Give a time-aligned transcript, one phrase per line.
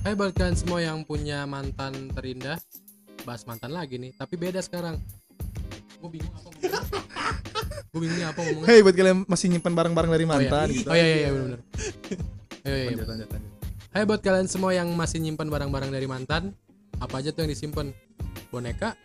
[0.00, 2.56] Hai buat kalian semua yang punya mantan terindah
[3.22, 4.96] Bahas mantan lagi nih Tapi beda sekarang
[6.00, 6.80] Gue bingung apa ngomongnya
[7.90, 10.32] Gue bingung nih apa ngomongnya Hei buat kalian masih nyimpan barang-barang dari Oh, iya.
[10.32, 10.88] mantan gitu.
[10.88, 11.60] Oh iya iya, iya bener-bener
[12.60, 13.08] Iya, iya, Lanjut, iya.
[13.08, 13.50] lanjut, lanjut.
[13.90, 16.42] Hai buat kalian semua yang masih nyimpan barang-barang dari mantan
[16.96, 17.92] Apa aja tuh yang disimpan
[18.48, 18.96] Boneka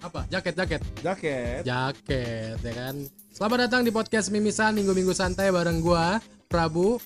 [0.00, 0.24] Apa?
[0.30, 1.60] Jaket, jaket Jaket.
[1.64, 2.94] Jaket ya kan
[3.28, 6.16] Selamat datang di podcast Mimisan Minggu-minggu santai bareng gua
[6.48, 6.96] Prabu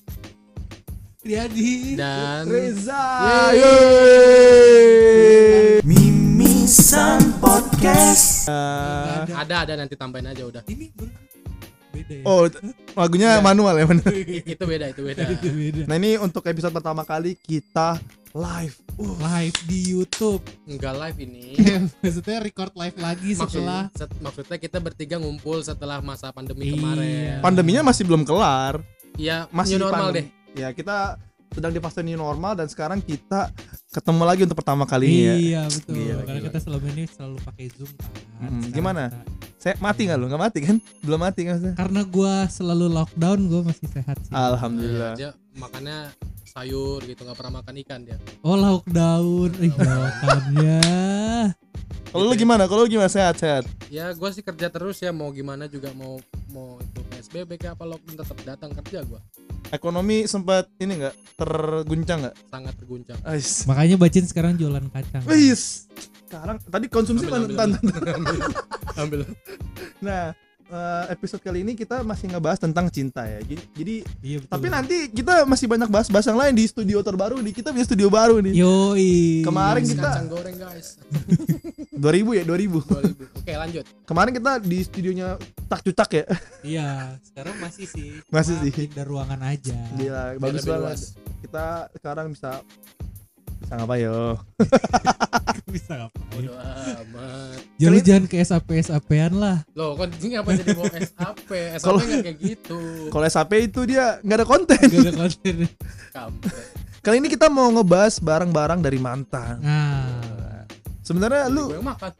[1.23, 2.99] Riyadi dan Reza.
[3.55, 4.59] Yeay.
[5.81, 11.15] Mimisan Podcast Ah, Ada ada nanti tambahin aja udah Ini beda
[12.11, 12.43] ya oh,
[12.93, 14.03] lagunya manual ya bener.
[14.09, 18.03] I- Itu beda itu beda Itu beda Nah ini untuk episode pertama kali kita
[18.33, 18.75] live.
[18.93, 21.55] Uh, Live di Youtube Enggak live ini
[21.99, 26.75] Maksudnya record live lagi Maksud- setelah set- Maksudnya kita bertiga ngumpul setelah masa pandemi Iya.
[26.75, 28.83] kemarin pandeminya masih belum kelar.
[29.15, 30.19] Iya Masih new normal pandemi.
[30.19, 31.17] deh Ya kita
[31.49, 33.53] sedang di fase new normal dan sekarang kita
[33.91, 35.35] ketemu lagi untuk pertama kalinya ya.
[35.35, 36.47] Iya betul Gila, Karena gila.
[36.49, 38.09] kita selama ini selalu pakai zoom kan
[38.43, 39.03] Mm, Sekarang gimana?
[39.07, 40.25] kita- Saya mati nggak lu?
[40.27, 40.77] Nggak mati kan?
[40.99, 41.51] Belum mati kan?
[41.55, 41.75] maksudnya?
[41.75, 45.13] Karena gua selalu lockdown Gua masih sehat sih Alhamdulillah.
[45.13, 45.97] Dia makannya
[46.53, 50.81] sayur gitu nggak pernah makan ikan dia Oh lockdown Ih lockdownnya
[52.05, 52.69] Kalau lu gimana?
[52.69, 53.09] Kalau lu gimana?
[53.09, 53.65] Sehat sehat.
[53.89, 57.85] ya gue sih kerja terus ya mau gimana juga mau mau itu psbb kayak apa
[57.87, 59.17] lockdown tetap datang kerja gue
[59.69, 62.35] Ekonomi sempat ini nggak terguncang nggak?
[62.45, 63.65] sangat terguncang Ais.
[63.65, 65.89] Makanya Bacin sekarang jualan kacang Wis.
[66.29, 67.73] Sekarang tadi konsumsi Ambil, ambil,
[68.13, 68.37] ambil,
[69.01, 69.19] ambil.
[69.97, 73.39] Nah, eh, episode kali ini kita masih ngebahas tentang cinta ya.
[73.39, 77.39] Jadi, jadi Iya betul tapi nanti kita masih banyak bahas-bahas yang lain di studio terbaru
[77.39, 77.53] nih.
[77.53, 78.53] Kita punya studio baru nih.
[78.55, 80.97] Yoi Kemarin kita- kacang goreng guys
[82.03, 82.83] 2000 ya, 2000.
[82.83, 85.27] 2000 oke lanjut Kemarin kita di studionya
[85.65, 86.25] tak cucak ya.
[86.61, 86.87] Iya
[87.23, 88.71] sekarang masih sih Masih sih.
[88.71, 90.99] pindah ruangan aja Gila, bagus banget.
[91.41, 92.59] Kita sekarang bisa
[93.57, 94.35] bisa ngapa yo?
[95.73, 99.57] Bisa ngapain Bodo amat Ya lu jangan ke SAP SAP-an lah.
[99.73, 102.79] Loh kan ini apa jadi mau SAP SAP Kalau- nggak kayak gitu
[103.09, 104.77] Kalau SAP itu dia nggak ada konten.
[104.79, 105.55] Gak ada konten.
[107.01, 109.59] Kali ini kita mau ngebahas barang-barang dari mantan.
[109.59, 110.63] Nah,
[111.03, 112.11] Sebenarnya Jadi lu makan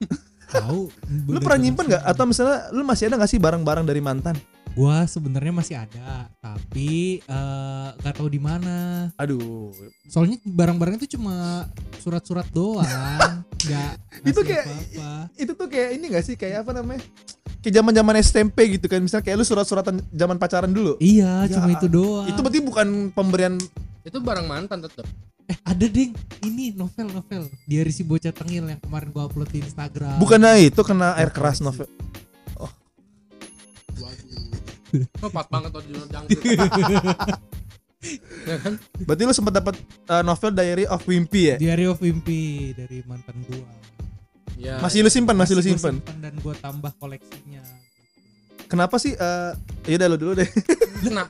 [0.51, 0.81] tahu.
[1.25, 4.35] lu pernah nyimpen nggak atau misalnya lu masih ada nggak sih barang-barang dari mantan?
[4.73, 9.07] Gua sebenarnya masih ada, tapi eh, nggak tahu di mana.
[9.15, 9.69] Aduh,
[10.09, 11.63] Soalnya barang-barang itu cuma
[12.01, 13.91] surat-surat doang, nggak
[14.23, 14.67] Itu kayak-
[15.35, 17.01] itu tuh kayak ini gak sih kayak apa namanya?
[17.59, 18.99] Kayak zaman-zaman SMP gitu kan.
[18.99, 20.99] Misalnya kayak lu surat-suratan zaman pacaran dulu.
[20.99, 22.27] Iya, Ya, cuma itu doang.
[22.27, 23.55] Itu berarti bukan pemberian
[24.03, 25.07] itu barang mantan tetep
[25.43, 27.47] eh ada ding, ini novel-novel.
[27.63, 30.15] Diari si bocah tengil yang kemarin gua upload di Instagram.
[30.15, 31.87] bukannya itu kena air keras novel.
[33.93, 36.43] waduh oh, pas banget tuh jangkrik
[38.43, 39.75] ya kan Berarti lu sempat dapat
[40.07, 41.55] uh, novel Diary of Wimpy ya?
[41.57, 43.63] Diary of Wimpy dari mantan gua.
[44.55, 45.95] ya Masih lu simpan, masih lu gua simpan.
[46.19, 47.63] dan gua tambah koleksinya.
[48.67, 49.51] Kenapa sih eh
[49.85, 50.49] ya udah lu dulu deh.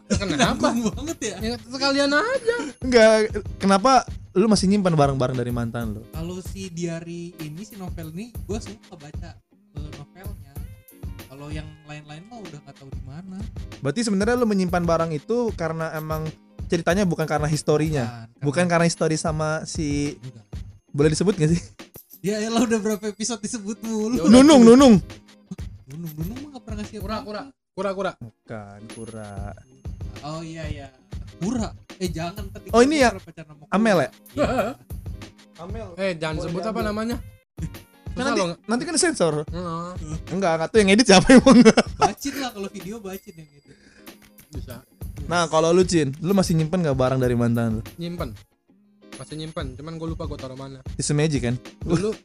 [0.07, 1.37] kenapa banget ya.
[1.41, 6.01] ya sekalian aja Enggak, kenapa lu masih nyimpan barang-barang dari mantan lu?
[6.13, 9.29] Kalau si diary ini si novel ini gue suka baca
[9.75, 10.53] eh, novelnya.
[11.27, 13.37] Kalau yang lain-lain mah udah nggak tahu di mana.
[13.81, 16.29] Berarti sebenarnya lu menyimpan barang itu karena emang
[16.73, 18.25] ceritanya bukan karena historinya.
[18.25, 20.45] Kan, Bukan karena- histori sama si Enggak.
[20.89, 21.61] boleh disebut gak sih?
[22.23, 24.17] Ya elah udah berapa episode disebut mulu.
[24.17, 24.25] Ya.
[24.25, 24.95] Nunung, Nunung.
[25.85, 27.41] Nunung Nunung mah nggak pernah ngasih Kura, kura.
[27.73, 29.31] kura kura Bukan, kura.
[30.23, 30.87] Oh iya iya.
[31.37, 31.69] Kura.
[31.99, 32.71] Eh jangan tadi.
[32.71, 33.11] Oh, ini ya.
[33.69, 34.09] Amel ya?
[34.33, 34.73] Iya.
[35.59, 35.87] Amel.
[35.95, 36.85] eh jangan Boleh sebut apa diambil.
[36.89, 37.17] namanya
[38.13, 39.33] Kan Susah nanti, nanti kan sensor.
[39.43, 39.89] Heeh,
[40.29, 41.57] Enggak, enggak tuh yang edit siapa emang.
[41.97, 43.62] Bacin lah kalau video bacin yang itu.
[45.23, 47.81] Nah, kalau lu Cin, lu masih nyimpen gak barang dari mantan lu?
[47.95, 48.35] nyimpen
[49.13, 51.53] masih nyimpen cuman gue lupa gue taruh mana Di Semeji kan?
[51.79, 52.17] dulu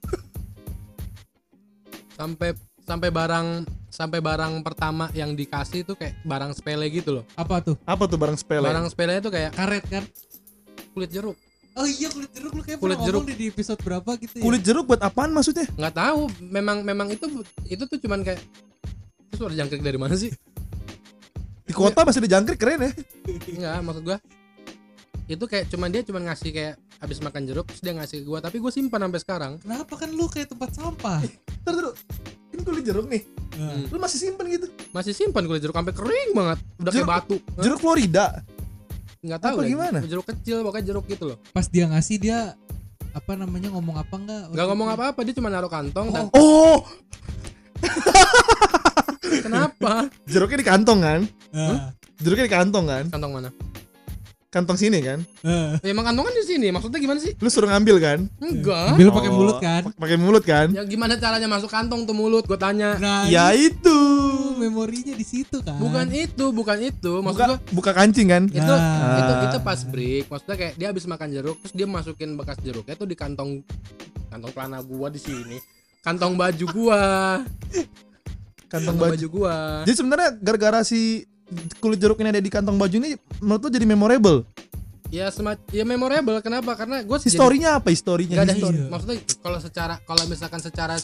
[2.14, 3.46] sampai sampai barang
[3.88, 7.76] sampai barang pertama yang dikasih itu kayak barang sepele gitu loh Apa tuh?
[7.84, 8.64] Apa tuh barang sepele?
[8.64, 10.04] barang sepele itu kayak Karet kan?
[10.90, 11.36] kulit jeruk
[11.76, 13.22] Oh iya kulit jeruk lu kayak Kulit jeruk.
[13.28, 14.42] di episode berapa gitu ya.
[14.42, 15.68] Kulit jeruk buat apaan maksudnya?
[15.70, 17.22] nggak tahu memang memang itu
[17.64, 18.40] itu tuh cuman kayak
[19.28, 20.32] itu suara jangkrik dari mana sih
[21.68, 22.90] Di kota masih ada jangkrik keren ya.
[23.46, 24.18] Enggak, maksud gua
[25.28, 28.40] itu kayak cuman dia cuman ngasih kayak habis makan jeruk terus dia ngasih ke gua
[28.40, 31.20] tapi gua simpan sampai sekarang Kenapa kan lu kayak tempat sampah?
[31.62, 31.92] Ntar dulu.
[32.48, 33.22] Ini kulit jeruk nih.
[33.54, 33.84] Nah.
[33.86, 34.66] Lu masih simpen gitu.
[34.88, 38.26] masih simpan kulit jeruk sampai kering banget udah kayak Jeruk- batu Jeruk Florida.
[39.18, 39.68] nggak tahu apa deh.
[39.68, 39.98] gimana?
[40.00, 42.54] jeruk kecil pokoknya jeruk gitu loh Pas dia ngasih dia
[43.10, 44.42] apa namanya ngomong apa enggak?
[44.48, 46.86] nggak ngomong apa-apa dia cuma naruh kantong dan Oh,
[49.38, 49.92] kenapa
[50.24, 51.20] jeruknya di kantong kan?
[51.48, 53.04] Nah, Jeruknya di kantong kan?
[53.08, 53.50] kantong mana
[54.48, 56.72] kantong sini kan Eh, Ya, emang kantongan di sini.
[56.72, 57.36] Maksudnya gimana sih?
[57.36, 58.96] lu suruh ngambil kan Enggak.
[58.96, 62.48] ambil pakai mulut kan pakai mulut kan Ya gimana caranya masuk kantong tuh mulut?
[62.48, 62.96] Gue tanya.
[62.96, 63.76] nah ya itu
[64.48, 67.12] itu memorinya di situ kan Bukan itu, bukan itu.
[67.20, 69.20] Maksud buka gua buka kancing kan itu Nah.
[69.20, 70.24] itu itu pas break.
[70.26, 73.62] Maksudnya kayak dia habis makan jeruk terus dia masukin bekas jeruknya tuh di kantong
[74.26, 75.60] kantong celana gua di sini.
[76.00, 77.02] Kantong baju gua.
[78.68, 79.56] Kantong baju baju gua.
[79.82, 81.24] jadi sebenarnya gara-gara si
[81.80, 84.44] kulit jeruk ini ada di kantong baju ini menurut lu jadi memorable
[85.08, 86.76] Ya semat ya memorable kenapa?
[86.76, 88.76] Karena gue historinya apa historinya Gak ada History.
[88.76, 90.94] his- maksudnya kalau secara kalau misalkan secara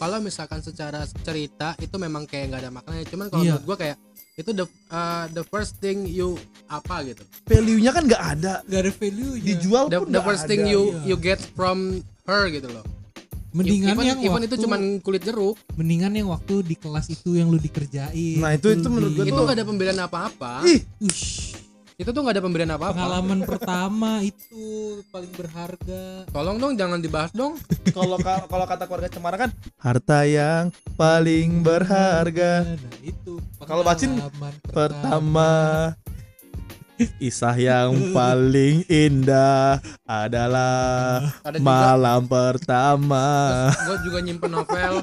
[0.00, 3.52] kalau misalkan secara cerita itu memang kayak nggak ada maknanya cuman kalau Iya.
[3.60, 3.96] menurut gua kayak
[4.34, 6.34] itu the uh, the first thing you
[6.66, 10.48] apa gitu value-nya kan nggak ada gak ada value nya dijual the, pun the first
[10.48, 10.72] thing ada.
[10.72, 11.12] you iya.
[11.12, 12.82] you get from her gitu loh
[13.54, 15.54] mendingan even, yang even waktu itu cuman kulit jeruk.
[15.72, 18.36] Mendingan yang waktu di kelas itu yang lu dikerjain.
[18.36, 20.52] Nah, itu- itu menurut gua itu nggak ada pemberian apa-apa.
[20.64, 20.82] Ih!
[21.00, 21.54] Ush,
[21.94, 22.92] itu tuh nggak ada pemberian apa-apa.
[22.92, 24.64] Pengalaman pertama itu
[25.08, 26.26] paling berharga.
[26.28, 27.54] Tolong dong jangan dibahas dong.
[27.94, 32.66] Kalau ka- kalau kata keluarga Cemara kan harta yang paling berharga.
[32.66, 35.48] Nah itu Kalau Bacin, pengalaman pertama
[36.94, 43.26] Kisah yang paling indah adalah ada juga malam pertama.
[43.74, 45.02] gue juga nyimpen novel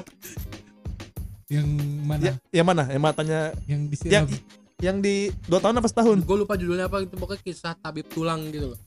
[1.46, 1.68] yang
[2.02, 2.88] mana Ya, yang mana?
[2.88, 4.24] Yang matanya yang yang disiram
[4.80, 6.18] yang di dua tahun apa setahun?
[6.18, 8.80] gue lupa judulnya apa itu pokoknya kisah tabib tulang gitu loh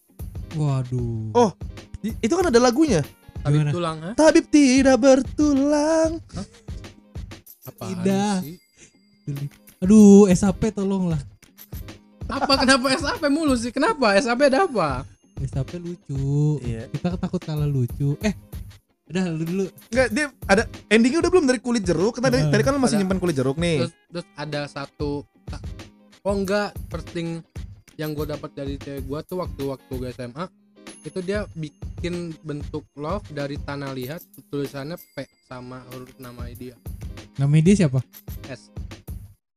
[0.55, 1.51] waduh Oh.
[1.99, 3.05] Di- Itu kan ada lagunya.
[3.39, 3.71] tabib Gimana?
[3.71, 4.11] tulang ha?
[4.13, 6.11] Tabib tidak bertulang.
[7.63, 8.37] Apaan Tidak.
[8.41, 8.57] sih?
[9.77, 11.21] aduh SAP tolonglah
[12.25, 13.69] Apa kenapa SAP mulu sih?
[13.69, 14.17] Kenapa?
[14.17, 14.89] SAP ada apa?
[15.37, 16.87] SAP lucu Iya.
[16.89, 18.31] kita takut kalah lucu eh
[19.05, 22.17] udah lu dulu Enggak, dia ada endingnya udah belum dari kulit jeruk.
[22.17, 23.01] Kan tadi, Nah, tadi kan lu masih ada.
[23.03, 23.85] nyimpan kulit jeruk nih.
[23.85, 25.21] Terus, terus ada satu
[26.25, 27.45] Oh enggak, first thing
[27.95, 30.45] yang gue dapat dari cewek gue tuh waktu waktu gue SMA
[31.05, 34.19] itu dia bikin bentuk love dari tanah liat
[34.49, 36.73] tulisannya P sama huruf nama dia
[37.37, 38.01] namanya dia siapa
[38.49, 38.73] S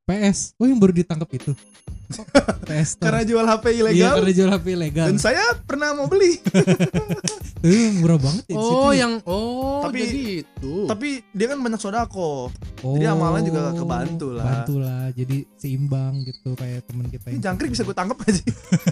[0.09, 1.53] PS oh yang baru ditangkap itu
[2.65, 3.05] PS tuh.
[3.05, 4.15] Karena jual HP iya ilegal.
[4.17, 6.41] karena jual HP ilegal Dan saya pernah mau beli.
[7.59, 9.03] Eh, murah banget ya oh ya.
[9.03, 12.55] yang oh Tapi- jadi itu Tapi dia kan banyak sodako.
[12.55, 14.47] oh, jadi amalan juga kebantu lah.
[14.47, 18.31] bantu lah jadi seimbang gitu kayak temen kita Ini yang jangkrik bisa gue tangkap gak
[18.31, 18.47] sih?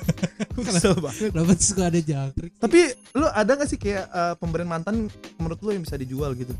[0.59, 1.31] Gua Kesel banget.
[1.31, 2.61] Kenapa suka ada jangkrik sih?
[2.61, 2.81] Tapi
[3.15, 5.07] lu ada gak sih kayak eh, pemberian mantan
[5.39, 6.51] menurut lu yang bisa dijual gitu?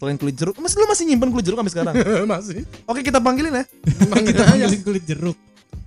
[0.00, 1.94] Selain kulit jeruk, mas lu masih nyimpan kulit jeruk sampai sekarang?
[2.32, 3.64] masih Oke kita panggilin ya.
[3.84, 4.44] Kita aja.
[4.48, 5.36] panggilin kulit jeruk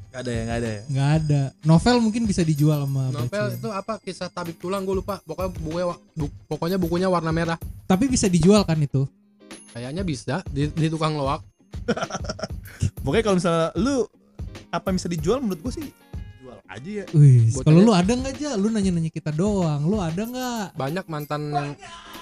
[0.07, 0.81] Gak ada ya, gak ada ya.
[0.85, 5.17] nggak ada novel mungkin bisa dijual sama novel itu apa kisah tabib tulang gue lupa
[5.19, 7.57] pokoknya bukunya bu- pokoknya bukunya warna merah
[7.89, 9.09] tapi bisa dijual kan itu
[9.73, 11.41] kayaknya bisa di, di tukang loak
[13.01, 14.05] Pokoknya kalau misalnya lu
[14.69, 15.85] apa yang bisa dijual menurut gua sih
[16.39, 17.05] jual aja ya.
[17.11, 18.49] Wih, kalau lu ada nggak aja?
[18.53, 19.81] Lu nanya-nanya kita doang.
[19.83, 20.65] Lu ada nggak?
[20.73, 21.69] banyak mantan yang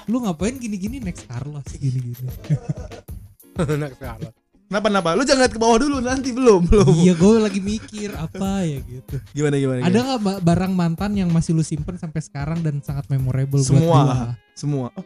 [0.06, 2.16] Lu ngapain gini-gini next Carlos gini-gini?
[3.58, 4.26] Enak sekali.
[4.66, 5.10] Kenapa kenapa?
[5.14, 6.96] Lu jangan lihat ke bawah dulu nanti belum belum.
[6.98, 9.16] iya, gue lagi mikir apa ya gitu.
[9.34, 9.80] Gimana gimana?
[9.82, 10.06] Ada gimana?
[10.08, 14.00] nggak ba- barang mantan yang masih lu simpen sampai sekarang dan sangat memorable buat Semua.
[14.00, 14.16] gua?
[14.56, 14.88] Semua.
[14.96, 15.04] Oh.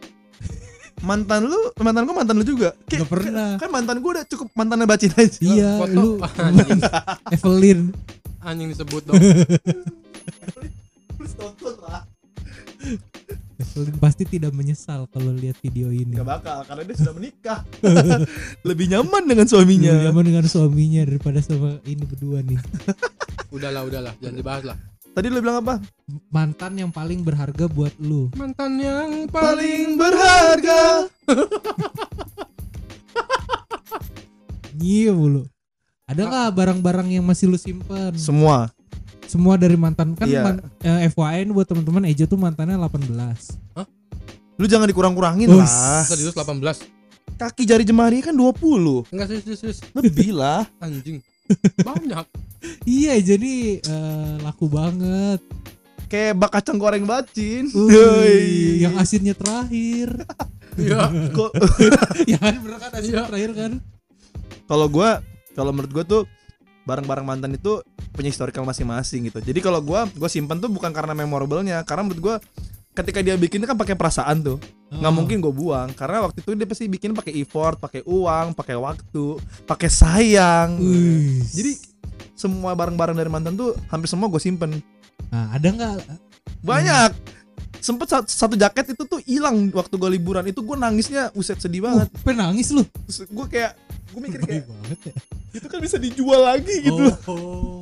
[1.01, 2.77] Mantan lu, mantan gua mantan lu juga.
[2.85, 3.49] Kayak- Nggak pernah.
[3.57, 5.39] Kan mantan gua udah cukup mantannya bacin aja.
[5.41, 6.09] Iya, Foto lu
[6.45, 6.81] anjing,
[7.33, 7.79] Evelyn.
[8.39, 9.17] anjing disebut dong.
[13.55, 16.11] Evelyn pasti tidak menyesal kalau lihat video ini.
[16.11, 17.59] Gak bakal karena dia sudah menikah.
[18.67, 19.91] Lebih nyaman dengan suaminya.
[19.95, 22.59] Iya, nyaman dengan suaminya daripada sama ini berdua nih.
[23.55, 24.77] udahlah, udahlah, jangan dibahas lah.
[25.15, 25.79] Tadi lu bilang apa?
[26.27, 28.27] Mantan yang paling berharga buat lu.
[28.35, 31.07] Mantan yang Paling berharga.
[34.75, 35.47] Iya mulu.
[36.03, 38.19] Ada nggak barang-barang yang masih lu simpen?
[38.19, 38.74] Semua.
[39.25, 40.41] Semua dari mantan kan Iya.
[40.43, 43.57] man- eh, FYI buat teman-teman Ejo tuh mantannya 18.
[44.55, 45.59] Lu jangan dikurang-kurangin Us.
[45.59, 46.03] lah.
[46.05, 46.79] serius 18.
[47.35, 49.03] Kaki jari jemari kan 20.
[49.09, 49.79] Enggak serius, serius, serius.
[49.91, 50.63] Lebih lah.
[50.83, 51.19] Anjing.
[51.83, 52.25] Banyak.
[52.83, 55.41] Iya, jadi eh, laku banget.
[56.05, 57.67] Kayak bak kacang goreng bacin.
[57.67, 58.79] Yoi.
[58.79, 60.09] yang asinnya terakhir.
[60.75, 61.07] Iya.
[61.31, 61.55] Kok-
[62.27, 63.71] ya kan bener kan asinnya terakhir kan?
[64.65, 66.21] kalau gua kalau menurut gua tuh
[66.85, 67.81] barang-barang mantan itu
[68.13, 69.41] punya historical masing-masing gitu.
[69.41, 72.35] Jadi kalau gua gua simpan tuh bukan karena memorablenya, karena menurut gua
[72.95, 74.57] ketika dia bikin kan pakai perasaan tuh.
[74.85, 75.17] nggak Oh.
[75.17, 79.35] mungkin gue buang karena waktu itu dia pasti bikin pakai effort, pakai uang, pakai waktu,
[79.67, 80.79] pakai sayang.
[80.79, 81.43] Wih.
[81.51, 81.71] Jadi
[82.37, 84.79] semua barang-barang dari mantan tuh hampir semua gue simpen.
[85.33, 85.95] nah, ada nggak
[86.63, 87.11] Banyak.
[87.83, 90.45] Sempet satu, satu jaket itu tuh hilang waktu gue liburan.
[90.47, 92.07] Itu gue nangisnya uset sedih banget.
[92.09, 92.81] Uh, penangis lu.
[93.29, 93.77] Gue kayak
[94.07, 95.13] gue mikir kayak banget ya.
[95.51, 97.03] itu kan bisa dijual lagi gitu.
[97.25, 97.81] Oh,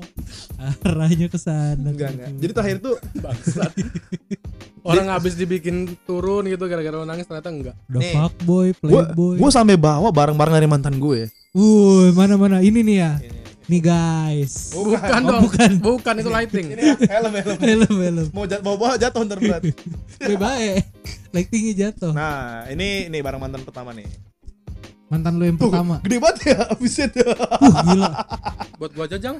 [0.82, 1.90] arahnya ke sana.
[1.90, 2.30] Enggak enggak.
[2.38, 3.72] Jadi terakhir tuh bangsat.
[4.84, 7.76] Orang habis dibikin turun gitu gara-gara lo nangis ternyata enggak.
[7.88, 9.36] Udah Nih, fuckboy playboy.
[9.38, 11.32] gue sampai bawa barang-barang dari mantan gue.
[11.52, 13.12] Wuh, mana mana ini nih ya?
[13.64, 14.76] Nih guys.
[14.76, 15.42] Bukan Oh, dong.
[15.46, 15.70] bukan.
[15.80, 16.68] bukan itu lighting.
[17.00, 17.58] Helm helm.
[17.58, 18.28] Helm helm.
[18.30, 19.64] Mau jat bawa bawa jatuh ntar berat
[20.20, 20.84] Baik baik.
[21.32, 22.12] Lightingnya jatuh.
[22.12, 24.04] Nah ini ini barang mantan pertama nih
[25.14, 26.02] mantan lu yang Tuh, pertama.
[26.02, 28.10] gede banget ya buset uh gila.
[28.82, 29.38] Buat gua aja jang.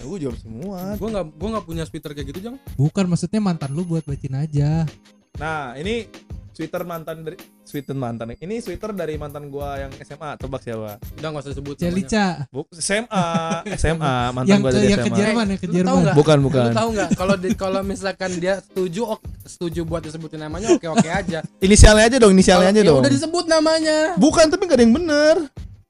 [0.00, 0.96] Gue jawab semua.
[0.96, 2.56] Gua nggak gua nggak punya sweater kayak gitu jang.
[2.80, 4.88] Bukan maksudnya mantan lu buat bacin aja.
[5.36, 6.08] Nah ini
[6.54, 8.32] sweater mantan dari sweater mantan.
[8.32, 11.74] Ini sweater dari mantan gua yang SMA tebak siapa udah nggak usah sebut.
[11.76, 13.26] Celica Buk, SMA
[13.74, 15.98] SMA mantan yang gua ke dari yang ke SMA Jerman yang ke Lu tahu Jerman
[16.00, 16.14] nggak?
[16.14, 16.70] bukan Lu bukan.
[16.70, 17.08] tahu nggak?
[17.12, 21.42] Kalau di- kalau misalkan dia setuju ok- setuju buat disebutin namanya oke oke aja.
[21.58, 23.02] Inisialnya aja dong inisialnya aja Kalau- ya dong.
[23.02, 23.98] udah disebut namanya.
[24.14, 25.36] Bukan tapi gak ada yang bener.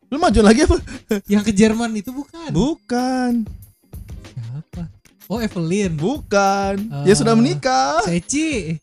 [0.06, 0.76] Lu maju lagi apa?
[1.26, 2.48] Yang ke Jerman itu bukan?
[2.48, 3.32] Bukan.
[4.24, 4.82] Siapa?
[5.26, 5.92] Oh Evelyn.
[5.92, 6.74] Bukan.
[6.88, 7.02] Ah.
[7.02, 7.98] ya sudah menikah.
[8.00, 8.78] Seci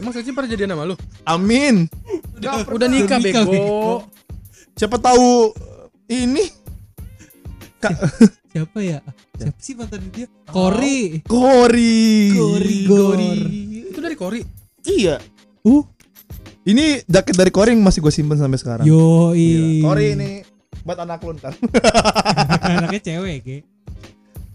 [0.00, 0.96] emang saya pernah jadian sama lu?
[1.26, 1.90] Amin.
[2.36, 3.42] Udah nikah Udah nikah, bego.
[3.48, 3.94] bego.
[4.76, 5.52] siapa tahu
[6.06, 6.44] ini?
[8.56, 9.04] Siapa ya?
[9.36, 10.24] Siapa sih mantan dia?
[10.48, 11.20] Kori.
[11.28, 12.32] Kori.
[12.32, 13.32] Kori, Gori.
[13.92, 14.40] itu dari Kori?
[14.88, 15.20] Iya.
[15.60, 15.84] Uh.
[16.64, 18.88] Ini jaket dari Kori yang masih gue simpen sampai sekarang.
[18.88, 19.36] Yoi.
[19.36, 19.92] Gila.
[19.92, 20.30] Kori ini
[20.88, 21.52] buat anak lu ntar.
[22.80, 23.58] Anaknya cewek ge.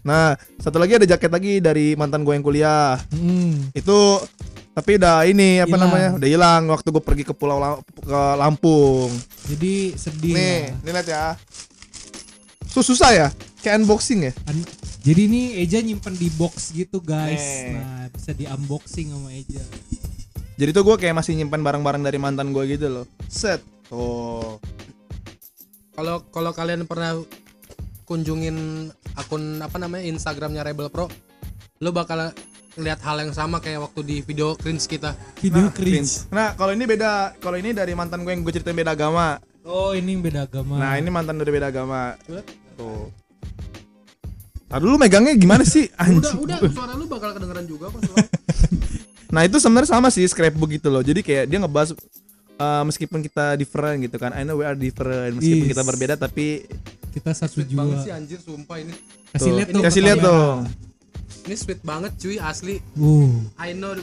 [0.02, 2.98] Nah satu lagi ada jaket lagi dari mantan gue yang kuliah.
[3.14, 3.70] Hmm.
[3.70, 4.18] itu
[4.72, 5.82] tapi udah ini apa Hilang.
[5.84, 6.10] namanya?
[6.16, 9.12] Udah hilang waktu gue pergi ke pulau La- ke Lampung.
[9.46, 11.24] Jadi sedih nih nih lihat ya.
[12.66, 13.28] Sus- susah ya?
[13.60, 14.32] Kayak unboxing ya?
[14.48, 14.68] An-
[15.02, 17.42] jadi ini Eja nyimpen di box gitu guys.
[17.42, 17.76] Nih.
[17.76, 19.60] nah bisa di unboxing sama Eja.
[20.56, 23.04] Jadi tuh gue kayak masih nyimpan barang-barang dari mantan gue gitu loh.
[23.28, 23.60] Set.
[23.92, 24.56] Tuh.
[25.92, 27.20] Kalau kalau kalian pernah
[28.08, 31.12] kunjungin akun apa namanya Instagramnya Rebel Pro
[31.78, 32.32] lo bakal
[32.74, 35.12] lihat hal yang sama kayak waktu di video cringe kita.
[35.38, 36.24] Video Nah, cringe.
[36.28, 39.36] nah kalau ini beda kalau ini dari mantan gue yang gue ceritain beda agama.
[39.62, 40.74] Oh ini beda agama.
[40.76, 42.16] Nah ini mantan dari beda agama.
[42.18, 42.40] Coba.
[42.74, 43.12] tuh.
[44.66, 45.92] Tadi dulu megangnya gimana sih?
[45.92, 46.38] Udah anjing.
[46.40, 46.58] udah.
[46.72, 48.00] Suara lu bakal kedengeran juga kok.
[49.32, 51.00] Nah itu sebenarnya sama sih scrapbook gitu loh.
[51.00, 51.96] Jadi kayak dia ngebahas
[52.54, 54.28] uh, meskipun kita different gitu kan.
[54.32, 55.72] I know we are different meskipun Yes.
[55.72, 56.68] kita berbeda tapi
[57.12, 58.92] kita satu sweet banget sih anjir sumpah ini.
[59.32, 60.68] Kasih lihat dong kasih lihat dong.
[61.44, 63.96] Ini sweet banget cuy asli uh I know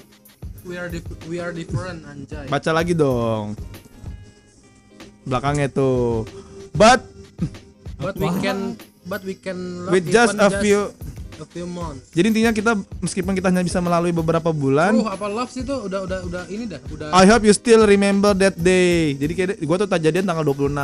[0.67, 3.55] we are dif- we are different anjay Baca lagi dong.
[5.23, 6.27] Belakangnya tuh.
[6.75, 7.05] But
[7.99, 10.93] but we can but we can love with just a few
[11.39, 15.27] a few months jadi intinya kita meskipun kita hanya bisa melalui beberapa bulan uh apa
[15.27, 18.55] love sih tuh udah udah udah ini dah udah I hope you still remember that
[18.55, 19.15] day.
[19.15, 20.75] Jadi kayak gua tuh tak jadian tanggal 26.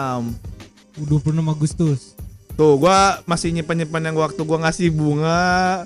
[0.95, 1.11] 26
[1.51, 2.15] Agustus
[2.55, 5.83] Tuh, gua masih nyimpan-nyimpan yang waktu gua ngasih bunga.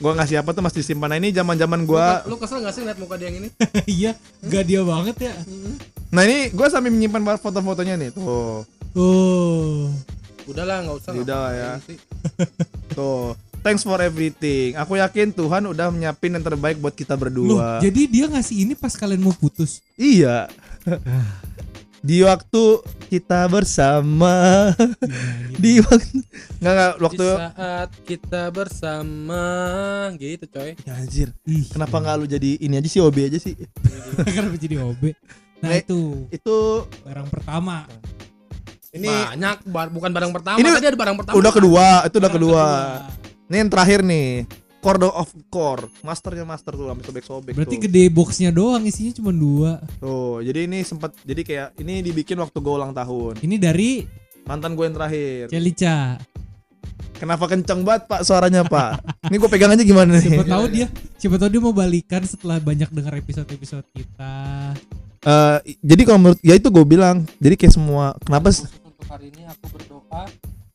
[0.00, 1.12] Gua ngasih apa tuh masih simpan.
[1.12, 2.24] Nah, ini zaman-zaman gua.
[2.24, 3.48] lu kesel gak sih liat muka dia yang ini
[4.00, 5.34] iya gak dia banget ya
[6.10, 8.10] Nah, ini gua sambil menyimpan foto-fotonya nih.
[8.16, 8.64] Tuh.
[8.96, 9.92] oh
[10.50, 11.70] udahlah nggak usah udah lah ya.
[12.96, 13.38] Tuh.
[13.60, 14.72] Thanks for everything.
[14.74, 17.76] Aku yakin Tuhan udah nyiapin yang terbaik buat kita Loh, berdua.
[17.78, 20.48] jadi dia ngasih ini pas kalian mau putus Iya.
[22.00, 22.62] Di waktu
[23.06, 24.72] kita bersama.
[25.54, 26.16] Di waktu
[26.58, 29.44] nggak nggak waktu di saat kita bersama
[30.16, 31.28] gitu coy Ya, anjir.
[31.44, 33.52] Ih, Kenapa nggak lu jadi ini aja sih OB aja sih?
[34.36, 35.02] kenapa jadi OB
[35.60, 37.84] nah itu Itu barang pertama
[38.90, 42.26] ini banyak bar- bukan barang pertama Ini tadi ada barang pertama udah kedua, itu udah
[42.26, 42.64] Barang kedua.
[43.46, 44.48] Ini yang terakhir nih.
[44.80, 47.84] Core of core, masternya master tuh sampai sobek-sobek berarti tuh.
[47.84, 52.56] gede boxnya doang isinya cuma dua Tuh, jadi ini sempat jadi kayak ini dibikin waktu
[52.56, 53.44] gue ulang tahun.
[53.44, 54.08] ini dari
[54.48, 55.52] Mantan gue yang terakhir.
[55.52, 56.16] Celica
[57.20, 59.04] Kenapa kenceng banget Pak suaranya Pak?
[59.28, 60.48] ini gue pegang aja gimana siapa nih?
[60.48, 60.86] tahu dia
[61.20, 64.32] siapa tahu dia mau balikan setelah banyak dengar episode-episode kita
[65.20, 69.44] Eh, jadi kalau menurut ya itu gue bilang, jadi kayak semua kenapa untuk hari ini
[69.44, 70.24] aku berdoa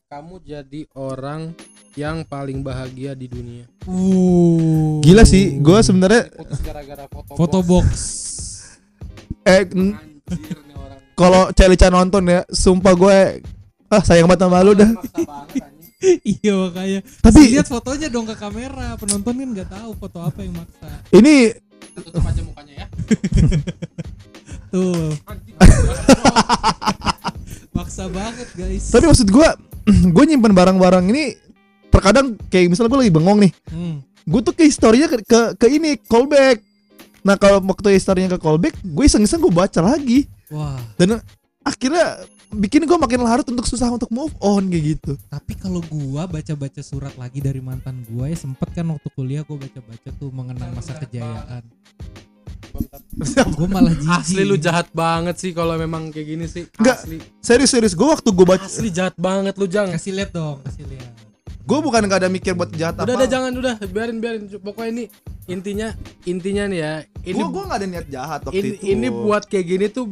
[0.06, 1.50] kamu jadi orang
[1.98, 3.66] yang paling bahagia di dunia.
[3.90, 6.30] Uh gila sih, gue sebenarnya
[6.62, 7.90] gara-gara foto, foto box.
[9.42, 9.66] eh
[11.18, 13.42] kalau Celica nonton ya, sumpah gue
[13.90, 14.94] ah sayang banget sama lu dah.
[16.22, 17.00] Iya makanya.
[17.02, 20.86] Tapi lihat fotonya dong ke kamera penonton kan nggak tahu foto apa yang maksa.
[21.10, 21.50] Ini
[21.98, 22.86] tutup aja mukanya ya.
[24.70, 25.18] Tuh.
[27.74, 28.46] Maksa banget.
[28.54, 28.94] Guys.
[28.94, 29.50] Tapi maksud gue
[30.14, 31.38] gue nyimpen barang-barang ini
[31.88, 33.52] terkadang kayak misalnya gue lagi bengong nih.
[33.70, 33.96] Hmm.
[34.26, 36.58] gue tuh ke historinya ke, ke, ke ini callback.
[37.22, 40.26] Nah kalau waktu historinya ke callback gue iseng-iseng gue baca lagi.
[40.50, 40.82] Wah.
[40.98, 41.22] Dan
[41.62, 45.12] akhirnya bikin gue makin larut untuk susah untuk move on kayak gitu.
[45.26, 49.58] Tapi kalau gua baca-baca surat lagi dari mantan gua ya sempet kan waktu kuliah gua
[49.58, 51.62] baca-baca tuh mengenang masa kejayaan.
[53.56, 54.12] Gua malah jijik.
[54.12, 56.68] asli lu jahat banget sih kalau memang kayak gini sih.
[56.76, 56.96] Nggak.
[57.00, 57.16] asli.
[57.40, 57.94] serius serius.
[57.96, 59.88] Gue waktu gue baca asli jahat banget lu jang.
[59.88, 61.12] Kasih lihat dong, kasih lihat.
[61.66, 63.18] gue bukan gak ada mikir buat jahat udah apa.
[63.18, 63.74] udah jangan udah.
[63.90, 64.46] Biarin biarin.
[64.62, 65.04] Pokoknya ini
[65.50, 65.88] intinya
[66.22, 66.92] intinya nih ya
[67.26, 68.84] ini gue gue gak ada niat jahat waktu ini, itu.
[68.86, 70.06] ini buat kayak gini tuh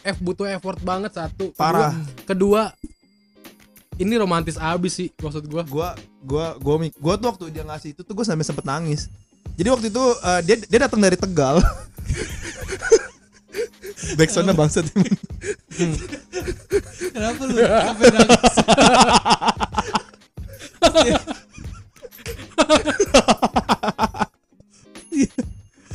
[0.00, 1.52] F butuh effort banget satu.
[1.52, 1.92] Kedua- Parah.
[2.28, 2.62] kedua
[3.96, 5.62] ini romantis abis sih maksud gua.
[5.64, 5.88] Gue
[6.20, 9.08] gue gue gue tuh waktu dia ngasih itu tuh gue sampai sempet nangis
[9.58, 11.60] jadi waktu itu eh, dia dia datang dari Tegal
[14.18, 14.88] Backsoundnya bangsat
[17.10, 17.60] Kenapa lu?
[17.60, 18.56] Sampai nangis?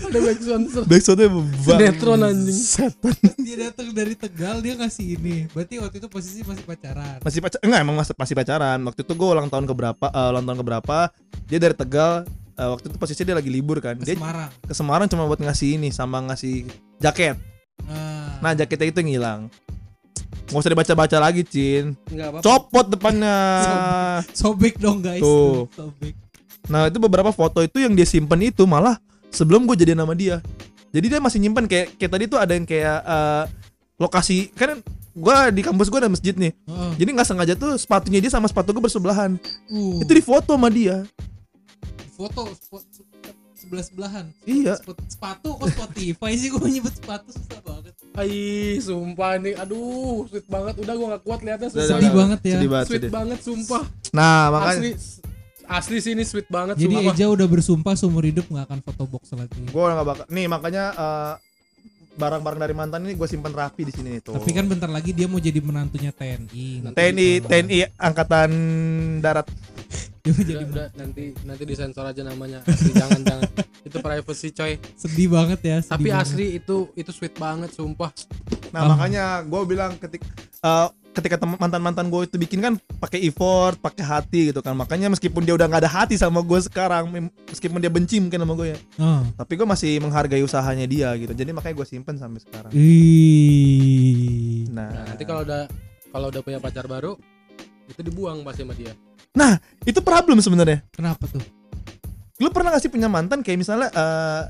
[0.06, 1.30] ada backsound Backsoundnya
[1.66, 2.56] Sinetron, anjing.
[2.56, 3.16] Setan.
[3.42, 5.50] dia datang dari Tegal dia ngasih ini.
[5.52, 7.20] Berarti waktu itu posisi masih pacaran.
[7.20, 8.80] Masih pacar enggak emang masih, masih pacaran.
[8.86, 10.98] Waktu itu gue ulang tahun keberapa eh, ulang tahun keberapa
[11.52, 12.24] dia dari Tegal
[12.56, 13.96] eh, waktu itu posisi dia lagi libur kan.
[13.96, 14.50] Ke Dia Semarang.
[14.62, 16.66] ke Semarang cuma buat ngasih ini sama ngasih
[17.00, 17.36] jaket.
[17.86, 19.40] Nah, Nah, jaketnya itu yang hilang.
[20.46, 21.98] Nggak usah dibaca-baca lagi, Cin.
[22.06, 23.38] nggak apa Copot depannya.
[24.40, 25.24] sobek dong guys.
[25.24, 25.66] Tuh.
[25.74, 26.14] Sobek.
[26.66, 28.98] Nah, itu beberapa foto itu yang dia simpen itu malah
[29.30, 30.42] sebelum gue jadian sama dia.
[30.90, 33.44] Jadi dia masih nyimpen kayak kayak tadi tuh ada yang kayak eh,
[33.96, 34.80] lokasi kan
[35.12, 36.52] gua di kampus gua ada masjid nih.
[36.56, 36.92] Heeh.
[37.04, 39.36] Jadi nggak sengaja tuh sepatunya dia sama sepatu gue bersebelahan.
[39.68, 41.04] Uh, Itu di foto sama dia.
[42.16, 42.48] Foto
[43.56, 44.26] sebelah sebelahan.
[44.44, 44.80] Iya.
[45.08, 47.94] Sepatu kok Spotify sih gue nyebut sepatu susah banget.
[48.16, 50.80] Ai, sumpah nih, aduh, sweet banget.
[50.80, 52.56] Udah gua gak kuat liatnya Udah, Sedih banget ya.
[52.56, 53.12] Sedih banget, Sweet sedih.
[53.12, 53.84] banget, sumpah.
[54.16, 54.92] Nah, makanya Asli,
[55.68, 56.76] asli sih ini sweet banget.
[56.80, 57.12] Jadi sumpah.
[57.12, 59.60] Eja udah bersumpah seumur hidup nggak akan foto box lagi.
[59.68, 60.26] gue nggak bakal.
[60.32, 61.34] Nih makanya eh,
[62.16, 64.40] barang-barang dari mantan ini gue simpen rapi di sini tuh.
[64.40, 66.96] Tapi kan bentar lagi dia mau jadi menantunya TNI.
[66.96, 68.52] TNI TNI Angkatan
[69.20, 69.48] Darat.
[70.26, 72.60] Udah, jadi udah, nanti nanti disensor aja namanya.
[72.64, 73.46] Asli, jangan jangan.
[73.88, 74.74] Itu privacy coy.
[74.96, 75.78] sedih banget ya.
[75.80, 76.26] sedih Tapi banget.
[76.26, 78.10] asli itu itu sweet banget, sumpah.
[78.70, 78.90] Nah Ah.
[78.90, 80.26] makanya gue bilang ketik
[80.60, 84.74] eh, ketika mantan mantan gue itu bikin kan pakai effort, pakai hati gitu kan.
[84.74, 87.08] Makanya meskipun dia udah nggak ada hati sama gue sekarang,
[87.46, 89.22] meskipun dia benci mungkin sama gue ya, Oh.
[89.36, 91.32] tapi gue masih menghargai usahanya dia gitu.
[91.32, 92.72] Jadi makanya gue simpen sampai sekarang.
[92.76, 94.66] Ih.
[94.68, 95.62] Nah, Nah, nanti kalau udah
[96.10, 97.14] kalau udah punya pacar baru
[97.86, 98.92] itu dibuang pasti sama dia.
[99.84, 100.82] Itu problem sebenarnya.
[100.90, 101.44] Kenapa tuh?
[102.40, 104.42] Lu pernah gak sih punya mantan kayak misalnya eh,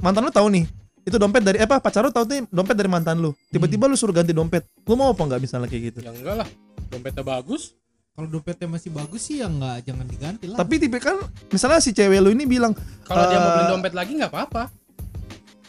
[0.00, 0.66] mantan lu tahu nih
[1.00, 4.12] itu dompet dari apa pacar lu tahu tuh dompet dari mantan lu tiba-tiba lu suruh
[4.12, 6.48] ganti dompet lu mau apa nggak misalnya kayak gitu Ya enggak lah.
[6.90, 7.72] Dompetnya bagus.
[8.10, 10.58] Kalau dompetnya masih bagus sih ya nggak jangan diganti lah.
[10.58, 11.16] tapi tipe kan
[11.48, 12.74] misalnya si cewek lu ini bilang
[13.06, 14.62] Kalau dia mau beli Eh, dompet lagi nggak apa-apa.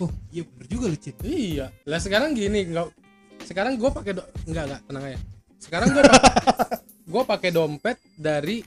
[0.01, 1.13] oh iya bener juga lu Cin.
[1.21, 1.69] Iya.
[1.85, 2.85] Lah sekarang gini, nggak
[3.45, 4.25] sekarang gue pakai do...
[4.49, 5.19] enggak enggak tenang aja.
[5.61, 6.01] Sekarang gue
[7.11, 8.63] gue pakai dompet dari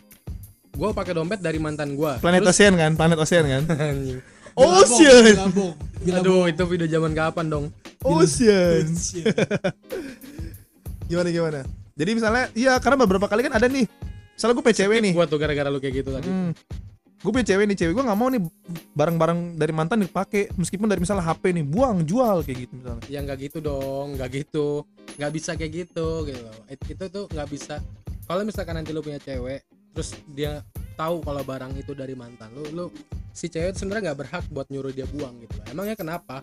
[0.70, 2.12] gue pakai dompet dari mantan gue.
[2.20, 3.62] planet ocean kan planet ocean kan
[4.54, 5.72] Bilabong, ocean Bilabong,
[6.04, 6.20] Bilabong.
[6.22, 7.64] Aduh, itu video zaman kapan dong?
[8.04, 9.24] ocean Ocean.
[11.09, 11.61] gimana gimana
[11.94, 13.88] jadi misalnya iya karena beberapa kali kan ada nih
[14.35, 16.26] misalnya gue cewek nih Gue tuh gara-gara lu kayak gitu tadi.
[16.26, 16.50] hmm,
[17.22, 18.40] gue punya cewek nih cewek gue nggak mau nih
[18.92, 23.18] barang-barang dari mantan dipakai meskipun dari misalnya HP nih buang jual kayak gitu misalnya Ya
[23.24, 24.83] nggak gitu dong, nggak gitu,
[25.16, 26.50] nggak bisa kayak gitu gitu.
[26.68, 27.78] Itu tuh nggak bisa.
[28.24, 32.64] Kalau misalkan nanti lu punya cewek, terus dia tahu kalau barang itu dari mantan lu,
[32.70, 32.84] lu
[33.30, 35.54] si cewek itu sebenarnya nggak berhak buat nyuruh dia buang gitu.
[35.54, 35.66] loh.
[35.68, 36.40] Emangnya kenapa?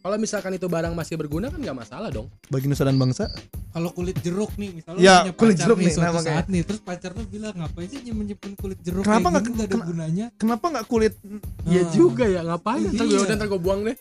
[0.00, 2.26] Kalau misalkan itu barang masih berguna kan nggak masalah dong.
[2.48, 3.28] bagi nusa dan bangsa
[3.70, 6.46] Kalau kulit jeruk nih, misalnya Ya, punya kulit pacar jeruk nih, nih, suatu nah, saat
[6.48, 9.86] nih, terus pacar lu bilang ngapain sih nyimpen-nyimpen kulit jeruk Kenapa nggak- nggak ada kena-
[9.86, 10.26] gunanya?
[10.34, 11.14] kenapa nggak kulit
[11.64, 11.90] Iya Ah.
[11.92, 12.82] juga ya, ngapain?
[12.82, 13.22] Ntar gue Iya.
[13.22, 13.96] udah ntar gue buang deh.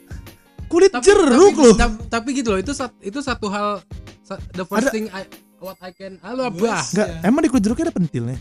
[0.65, 3.83] kulit Tapi, jeruk tapi, loh tap- Tapi gitu loh, itu sat- itu satu hal
[4.51, 5.25] the first Ada- thing I,
[5.59, 6.81] what I can halo bah.
[6.85, 7.21] Enggak, Ya.
[7.23, 8.37] emang di kulit jeruknya ada pentilnya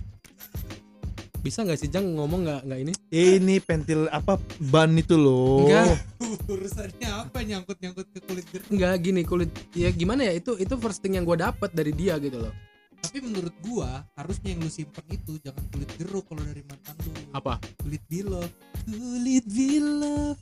[1.38, 6.02] bisa nggak sih Jang ngomong nggak nggak ini ini pentil apa ban itu loh Enggak.
[6.50, 8.66] Urusannya apa nyangkut-nyangkut ke kulit jeruk?
[8.68, 12.18] nggak gini kulit ya gimana ya itu itu first thing yang gue dapat dari dia
[12.18, 12.54] gitu loh
[12.98, 17.14] Tapi menurut gua harusnya yang lu simpen itu jangan kulit jeruk kalau dari mantan lu.
[17.31, 18.50] apa Kulit bilov.
[18.83, 20.35] Kulit bilov.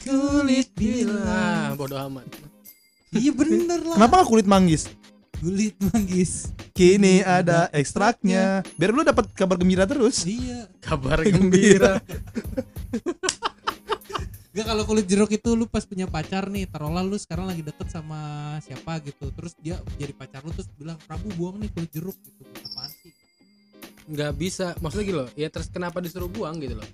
[0.00, 2.24] kulit bila bodoh amat
[3.10, 3.94] Iya bener lah.
[3.94, 4.88] kenapa nggak kulit manggis
[5.44, 6.48] Kulit manggis.
[6.72, 10.64] kini ada ekstraknya biar lu dapat kabar gembira terus Iya.
[10.80, 12.00] kabar gembira
[14.50, 17.90] Gak kalau kulit jeruk itu lu pas punya pacar nih, taruhlah lu sekarang lagi deket
[17.90, 18.16] sama
[18.60, 22.40] siapa gitu, terus dia jadi pacar lu terus bilang Prabu buang nih kulit jeruk gitu,
[22.64, 23.10] apaan sih?
[24.04, 26.88] nggak bisa maksudnya gitu loh ya terus kenapa disuruh buang gitu loh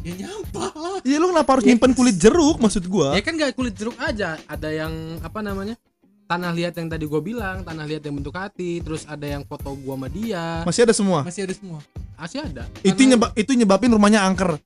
[0.00, 0.98] Ya nyampah lah.
[1.00, 1.68] iya lu kenapa harus Ya.
[1.70, 5.74] nyimpen kulit jeruk maksud gua ya kan nggak kulit jeruk aja ada yang apa namanya
[6.24, 9.76] tanah liat yang tadi gue bilang tanah liat yang bentuk hati terus ada yang foto
[9.76, 11.20] gua sama dia Masih ada semua.
[11.22, 11.78] Masih ada semua.
[12.14, 14.56] masih ada Itu nyebab itu nyebabin rumahnya angker.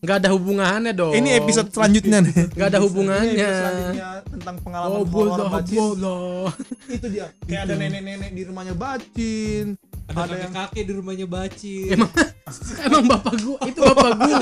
[0.00, 2.34] nggak ada hubungannya dong Ini episode selanjutnya nih.
[2.56, 5.76] nggak ada hubungannya episode selanjutnya tentang pengalaman oh horor bodoh bacin.
[5.76, 6.48] bodoh
[6.88, 7.26] Itu dia.
[7.44, 9.66] Kayak ada nenek-nenek di rumahnya bacin.
[10.10, 11.74] Ada, Ada yang- kakek-kakek di rumahnya baci.
[11.88, 12.10] emang
[12.86, 14.38] emang bapak gua itu bapak gua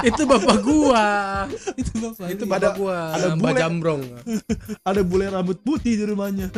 [0.00, 1.04] itu bapak gua
[1.74, 2.26] itu bapak.
[2.30, 3.58] itu bapak Ada- gua ada Mbak bule.
[3.58, 4.02] Jambrong
[4.80, 6.54] Ada bule rambut putih di rumahnya.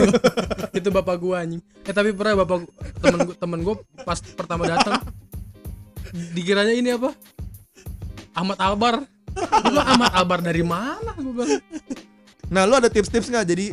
[0.78, 4.64] itu bapak gua anjing eh tapi pernah bapak gua- temen gua temen gua pas pertama
[4.66, 5.00] datang
[6.30, 7.16] dikiranya ini apa
[8.32, 8.94] Ahmad Albar
[9.30, 11.62] gua bilang, Ahmad Albar dari mana gua bilang
[12.46, 13.46] Nah, lu ada tips-tips nggak?
[13.46, 13.66] Jadi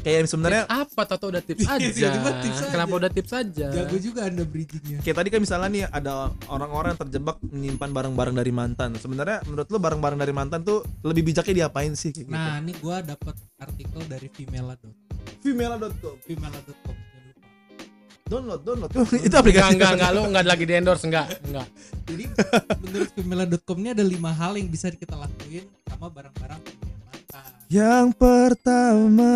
[0.00, 2.08] kayak sebenarnya Tips apa Toto udah tips Iya, aja
[2.40, 2.70] tips aja.
[2.72, 4.98] kenapa udah tips aja Jago juga anda bridgingnya.
[5.04, 6.12] kayak tadi kan misalnya nih ada
[6.46, 8.96] orang-orang yang terjebak menyimpan barang-barang dari mantan.
[8.96, 12.34] Sebenarnya menurut lu barang-barang dari mantan tuh lebih bijaknya diapain sih kayak gitu?
[12.34, 14.92] Nah, ini gua dapat artikel dari femela.com.
[15.40, 16.92] Femela.com jangan lupa.
[18.30, 18.90] Download, download.
[19.26, 19.74] itu aplikasi.
[19.74, 21.66] enggak enggak enggak lu enggak lagi di endorse enggak enggak
[22.10, 22.24] Jadi
[22.78, 26.89] menurut femela.com ini ada lima hal yang bisa kita lakuin sama barang-barang.
[27.70, 29.32] Yang pertama.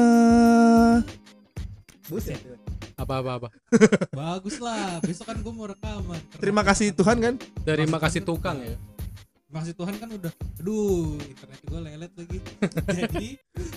[2.05, 2.37] Buset.
[2.94, 3.49] apa apa apa
[4.16, 4.99] Bagus lah.
[5.01, 6.18] Besok kan gua mau rekaman.
[6.37, 7.35] Terima kasih Tuhan kan.
[7.62, 8.75] dari makasih tukang ya
[9.47, 12.38] Maksud Tuhan kan udah aduh internet gue lelet lagi
[12.99, 13.29] jadi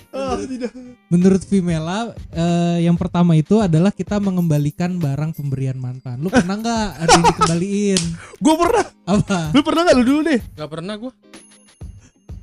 [0.09, 0.71] Ah, menurut, tidak.
[1.07, 1.99] menurut Vimela
[2.31, 7.25] eh, yang pertama itu adalah kita mengembalikan barang pemberian mantan lu pernah nggak ada yang
[7.27, 8.01] dikembaliin
[8.41, 8.85] Gue pernah.
[9.05, 10.39] apa Lu pernah nggak lu dulu deh?
[10.49, 11.11] enggak pernah gua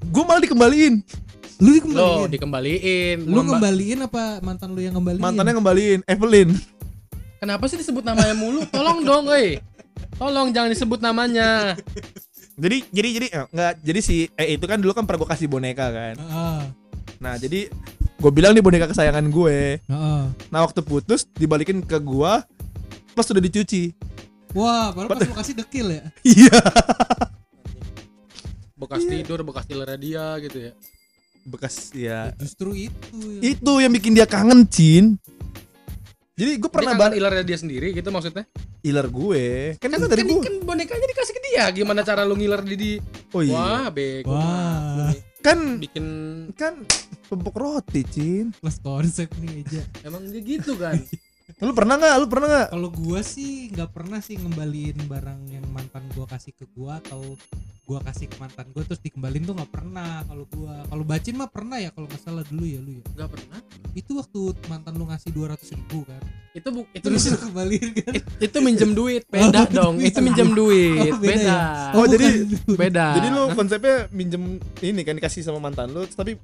[0.05, 0.94] Gue malah dikembaliin.
[1.57, 6.01] Lu lo dikembaliin dikembaliin lu ngembaliin apa mantan lu yang ngembaliin Mantannya ngembaliin.
[6.05, 6.49] Evelyn.
[7.37, 9.61] kenapa sih disebut namanya mulu tolong dong eh
[10.14, 11.77] tolong jangan disebut namanya
[12.55, 15.49] Jadi jadi jadi eh, nggak jadi si eh itu kan dulu kan pernah gue kasih
[15.49, 16.14] boneka kan.
[16.14, 16.59] Heeh,
[17.19, 17.67] Nah jadi
[18.14, 19.83] gue bilang nih boneka kesayangan gue.
[19.83, 20.23] heeh.
[20.49, 22.47] Nah waktu putus dibalikin ke gua
[23.11, 23.90] pas sudah dicuci.
[24.51, 26.59] wah baru pas lu kasih dekil ya Iya.
[28.77, 30.73] bekas tidur bekas tilernya dia gitu ya
[31.44, 32.33] Bekas ya.
[32.40, 35.20] justru itu yang- Itu yang bikin dia kangen, Cin.
[36.35, 38.42] Jadi gue pernah balik ilernya dia sendiri gitu maksudnya
[38.83, 39.78] iler gue.
[39.78, 40.42] Kan kan, itu dari kan, gue.
[40.42, 42.90] kan bonekanya dikasih ke dia gimana cara lu ngiler di, di...
[43.30, 43.54] Oh iya.
[43.54, 44.42] wah bego Wah.
[45.14, 45.22] banget.
[45.38, 46.07] Kan bikin
[46.59, 46.74] kan
[47.30, 48.50] pempok roti, Cin.
[48.50, 50.98] plus konsep nih aja emang dia gitu kan
[51.61, 52.14] Lu pernah nggak?
[52.18, 52.68] Lu pernah nggak?
[52.72, 57.37] kalau gua sih nggak pernah sih ngembaliin barang yang mantan gua kasih ke gua atau
[57.85, 61.47] gua kasih ke mantan gua terus dikembalin tuh nggak pernah kalau gua kalau bacin mah
[61.47, 63.59] pernah ya kalau nggak salah dulu ya lu ya nggak pernah
[63.92, 68.12] itu waktu mantan lu ngasih 200 ribu kan itu bu itu terus lu kembaliin kan
[68.12, 70.49] it- itu minjem duit beda Oh, dong itu minjem.
[70.51, 71.61] duit Oh, beda beda ya?
[71.92, 72.27] Oh, jadi
[72.73, 74.42] beda Jadi lu konsepnya minjem
[74.81, 76.38] ini kan dikasih sama mantan lu, tapi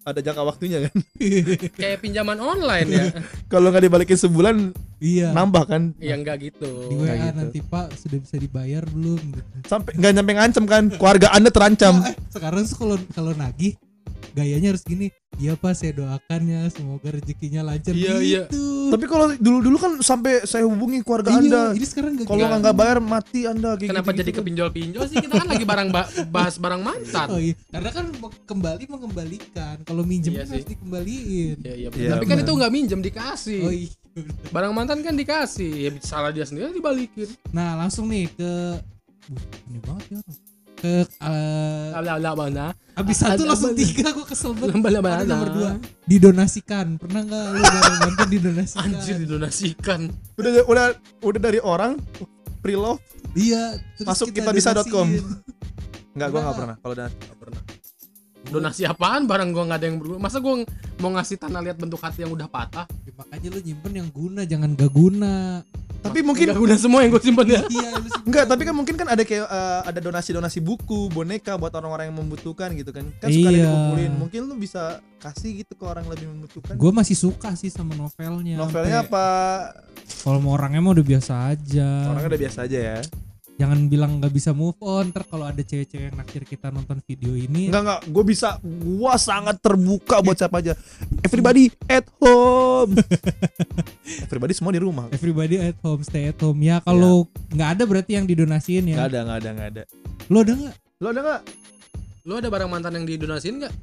[0.00, 0.94] ada jangka waktunya kan.
[1.76, 3.04] kayak pinjaman online ya
[3.52, 4.56] Kalau nggak dibalikin sebulan
[4.98, 5.82] iya nambah kan.
[5.98, 7.36] ya enggak gitu di WA gitu.
[7.36, 9.20] nanti pak sudah bisa dibayar belum.
[9.64, 10.77] Sampai nggak nyampe ngancem kan.
[10.88, 11.94] Keluarga Anda terancam.
[12.04, 13.74] Eh, sekarang tuh kalau kalau nagih
[14.30, 18.42] gayanya harus gini iya pak saya doakan ya semoga rezekinya lancar Iya, iya.
[18.44, 21.62] gitu Tapi kalau dulu-dulu kan sampai saya hubungi keluarga Iya, Anda.
[21.72, 22.58] ini sekarang gak Kalau Enggak.
[22.60, 24.38] nggak bayar mati Anda kayak kenapa gitu-gitu jadi kan.
[24.38, 28.04] kepinjol-pinjol sih kita kan lagi barang ba- bahas barang mantan Oh iya, karena kan
[28.44, 29.76] kembali mengembalikan.
[29.82, 30.54] Kalau minjem Iya kan sih.
[30.54, 31.56] harus dikembaliin.
[31.58, 33.90] ya, iya, Iya, tapi kan itu nggak minjem dikasih Oh iya.
[34.48, 38.50] barang mantan kan dikasih ya salah dia sendiri dibalikin Nah, langsung nih ke
[39.26, 40.36] Buh, ini banget ya orang.
[40.78, 44.74] Ke eh, Ala ala mana habis satu langsung tiga gue kesel banget.
[44.74, 45.70] Lamba lamba Ada nomor dua
[46.04, 46.86] didonasikan.
[46.96, 47.62] Pernah nggak lu
[48.00, 48.82] mantan didonasikan?
[48.84, 50.00] anjir didonasikan
[50.34, 50.84] Udah udah
[51.20, 51.98] udah dari orang
[52.58, 52.98] pre-love
[53.34, 53.78] Iya.
[53.94, 55.06] terus Masuk kita kitabisa.com.
[55.06, 55.24] donasiin.
[56.14, 56.54] Nggak, gua nggak Pernah.
[56.58, 56.76] pernah.
[56.80, 57.60] Kalau udah Nggak pernah
[58.48, 60.64] donasi apaan barang gua nggak ada yang berguna masa gua
[60.98, 64.40] mau ngasih tanah liat bentuk hati yang udah patah Ya, makanya lu nyimpen yang guna,
[64.42, 65.62] jangan gak guna.
[65.98, 67.90] tapi mungkin nggak guna semua yang gua simpen ya iya.
[68.22, 72.16] Enggak, tapi kan mungkin kan ada kayak eh, ada donasi-donasi buku, boneka buat orang-orang yang
[72.16, 73.08] membutuhkan gitu kan.
[73.16, 73.66] Kan suka Iya.
[73.66, 74.12] dikumpulin.
[74.14, 74.82] Mungkin lu bisa
[75.18, 76.74] kasih gitu ke orang yang lebih membutuhkan.
[76.74, 78.54] Gue masih suka sih sama novelnya.
[78.56, 79.26] Novelnya Sampai- apa?
[80.20, 81.88] Kalau mau orangnya mah udah biasa aja.
[82.06, 82.98] Orangnya udah biasa aja ya.
[83.58, 85.10] Jangan bilang nggak bisa move on.
[85.10, 89.18] Ntar kalau ada cewek-cewek yang naktir kita nonton video ini, Enggak enggak, gue bisa gua
[89.18, 90.78] sangat terbuka buat siapa aja.
[91.26, 92.94] Everybody at home.
[94.30, 95.10] Everybody semua di rumah.
[95.10, 96.62] everybody at home, stay at home.
[96.62, 99.10] Ya kalau nggak ada berarti yang didonasiin Enggak ya.
[99.10, 99.82] ada, enggak ada, enggak ada.
[100.30, 100.74] Lo ada nggak?
[101.02, 101.42] Lo ada enggak?
[102.28, 103.74] lu ada barang mantan yang didonasiin nggak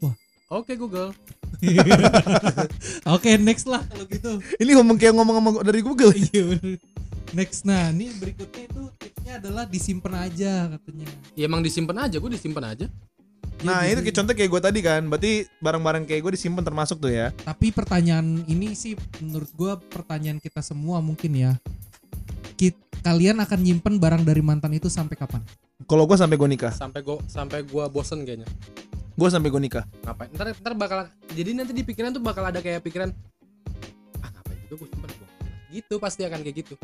[0.00, 0.16] Wah.
[0.48, 1.12] oke Google
[3.14, 4.42] Oke next lah kalau gitu.
[4.58, 6.10] Ini ngomong kayak ngomong-ngomong dari Google.
[6.10, 6.74] Iya bener.
[7.32, 11.08] Next nah ini berikutnya itu tipsnya adalah disimpan aja katanya.
[11.32, 12.86] ya emang disimpan aja gua disimpan aja.
[13.62, 16.98] Nah Iya, itu kayak contoh kayak gue tadi kan Berarti barang-barang kayak gue disimpan termasuk
[16.98, 17.30] tuh ya.
[17.46, 21.52] Tapi pertanyaan ini sih menurut gua pertanyaan kita semua mungkin ya.
[22.58, 25.40] Kit, kalian akan nyimpen barang dari mantan itu sampai kapan?
[25.86, 26.74] Kalau gue sampai gue nikah.
[26.74, 28.50] Sampai gua sampai gua bosen kayaknya.
[29.14, 29.84] Gue sampai gue nikah.
[30.04, 30.28] Ngapain?
[30.34, 30.98] Ntar ntar bakal
[31.32, 33.08] jadi nanti di pikiran tuh bakal ada kayak pikiran
[34.20, 35.28] ah ngapain juga gue simpen gua
[35.72, 36.74] gitu pasti akan kayak gitu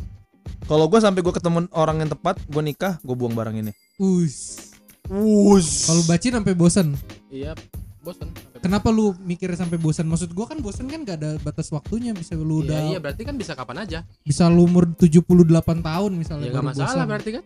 [0.69, 4.69] Kalau gue sampai gue ketemu orang yang tepat Gue nikah Gue buang barang ini Us.
[5.09, 6.93] Wush Kalau bacin sampai bosen.
[7.29, 7.57] iya
[7.99, 10.05] bosen sampai Kenapa lu mikir sampai bosen?
[10.05, 13.23] Maksud gua kan bosen kan gak ada batas waktunya bisa lu Iya, udah iya berarti
[13.23, 15.49] kan bisa kapan aja bisa lu umur 78
[15.81, 17.09] tahun misalnya ya nggak baru masalah bosan.
[17.09, 17.45] berarti kan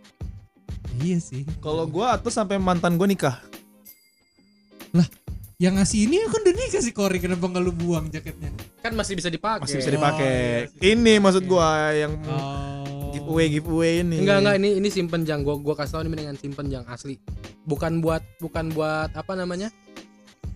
[0.99, 1.43] Iya sih.
[1.59, 3.39] Kalau gue atau sampai mantan gue nikah
[5.57, 8.51] Yang ngasih ini kan udah dikasih Kori kenapa nggak lu buang jaketnya?
[8.83, 10.33] kan masih bisa dipakai Masih bisa Oh, dipakai
[10.75, 12.82] iya, Ini maksud gue yang Oh.
[13.23, 14.17] Giveaway giveaway ini.
[14.21, 15.41] Enggak enggak ini ini simpen jang.
[15.43, 17.17] Gua gua kasih tau ini mendingan simpen jang asli.
[17.63, 19.71] Bukan buat bukan buat apa namanya?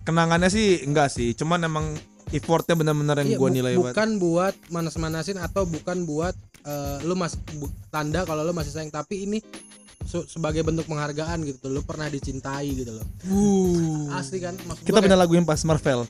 [0.03, 1.91] Kenangannya sih enggak sih Cuman emang
[2.31, 6.31] effortnya bener-bener yang Iya, bu- nilai bukan buat manas-manasin atau bukan buat
[6.63, 9.39] eh, lu mas bu- tanda kalau lu masih sayang tapi ini
[10.03, 11.67] su- sebagai bentuk penghargaan gitu.
[11.67, 13.07] Lu pernah dicintai gitu loh.
[13.27, 14.11] Uh.
[14.15, 16.07] asli kan maksud Kita gua punya lagu yang pas Marvel.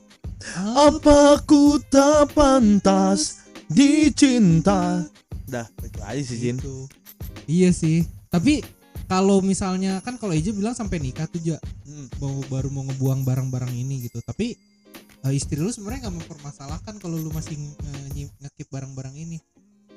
[0.54, 5.02] Apa ku tak pantas dicinta
[5.48, 6.84] Dah itu aja sih Jin gitu.
[7.44, 8.04] Iya sih.
[8.28, 8.60] Tapi
[9.04, 12.06] kalau misalnya kan kalau Eja bilang sampai nikah tuh ja Hmm.
[12.20, 14.20] mau baru mau ngebuang barang-barang ini gitu.
[14.20, 14.52] Tapi
[15.18, 17.56] eh, istri lu sebenarnya nggak mempermasalahkan kalau lu masih
[18.12, 19.40] nyi- ngekip barang-barang ini.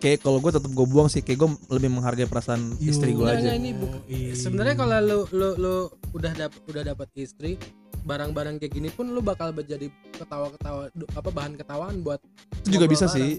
[0.01, 2.89] Kayak kalau gue tetap gue buang sih Kayak gue lebih menghargai perasaan Yo.
[2.89, 3.69] istri gue Enggak, aja enggak, ini
[4.09, 4.33] iya.
[4.33, 5.75] sebenarnya kalau lu lu lu
[6.17, 7.53] udah dap udah dapat istri
[8.01, 12.17] barang-barang kayak gini pun lu bakal menjadi ketawa-ketawa apa bahan ketawaan buat
[12.65, 13.37] Itu juga bisa sih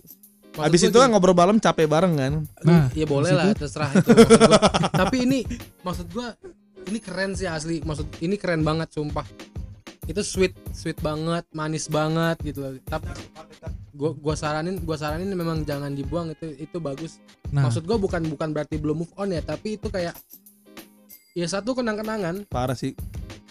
[0.52, 2.32] Maksud Abis itu kan ngobrol malam capek bareng kan?
[2.60, 4.60] Nah, ya boleh lah itu- terserah itu gua.
[5.00, 5.48] tapi ini
[5.80, 6.36] maksud gua
[6.92, 7.80] ini keren sih asli.
[7.80, 9.24] Maksud ini keren banget sumpah.
[10.04, 12.68] Itu sweet sweet banget manis banget gitu.
[12.68, 13.08] Loh tapi
[13.96, 17.16] gua gua saranin gua saranin memang jangan dibuang itu itu bagus.
[17.48, 20.12] Nah, maksud gua bukan bukan berarti belum move on ya tapi itu kayak
[21.32, 22.44] ya satu kenang-kenangan.
[22.52, 22.92] Parah sih.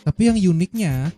[0.05, 1.09] Tapi yang uniknya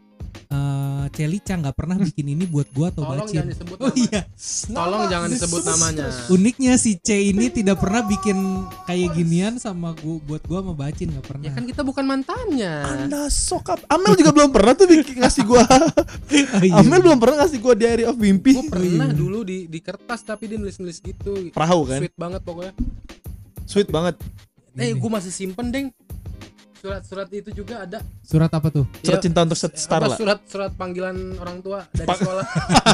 [0.54, 0.62] eh
[1.10, 3.36] Celica nggak pernah bikin ini buat gua atau tolong bacin.
[3.36, 3.98] jangan disebut Oh nama.
[4.00, 4.22] iya.
[4.70, 8.38] tolong jangan disebut namanya Uniknya si C ini tidak pernah bikin
[8.86, 11.44] kayak ginian sama gua buat gua sama bacin nggak pernah.
[11.44, 15.66] ya kan kita bukan mantannya Anda sokap Amel juga belum pernah tuh bikin ngasih gua
[16.54, 16.78] Oh, iya.
[16.78, 19.16] Amel belum pernah ngasih gua diary of mimpi gue pernah Iya.
[19.16, 22.74] dulu di di kertas tapi dia nulis nulis gitu Perahu kan sweet banget pokoknya
[23.64, 24.16] Sweet banget
[24.76, 25.88] eh gue masih simpen deng
[26.84, 28.04] surat-surat itu juga ada.
[28.20, 28.84] Surat apa tuh?
[29.00, 30.18] Surat Ya, cinta untuk set star apa, lah.
[30.20, 32.46] surat surat panggilan orang tua dari Pak- sekolah.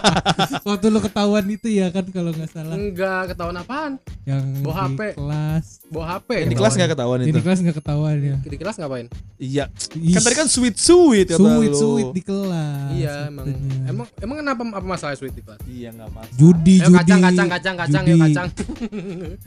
[0.69, 2.77] Waktu lu ketahuan itu ya kan kalau nggak salah.
[2.77, 3.91] Enggak ketahuan apaan?
[4.23, 5.01] Yang Bawa di HP.
[5.17, 5.65] kelas.
[5.89, 7.17] bawa HP Di kelas gak ketahuan.
[7.19, 7.41] Di itu?
[7.41, 8.37] kelas nggak ketahuan ya.
[8.39, 9.07] di kelas ngapain?
[9.39, 9.65] Iya.
[9.89, 12.93] Kan tadi kan sweet sweet kata sweet sweet di kelas.
[12.93, 13.45] iya emang.
[13.87, 15.57] emang emang kenapa apa masalah sweet di kelas?
[15.65, 16.97] Iya gak mas judi Ayo judi.
[17.01, 18.11] kacang kacang kacang kacang judi.
[18.11, 18.47] yuk kacang.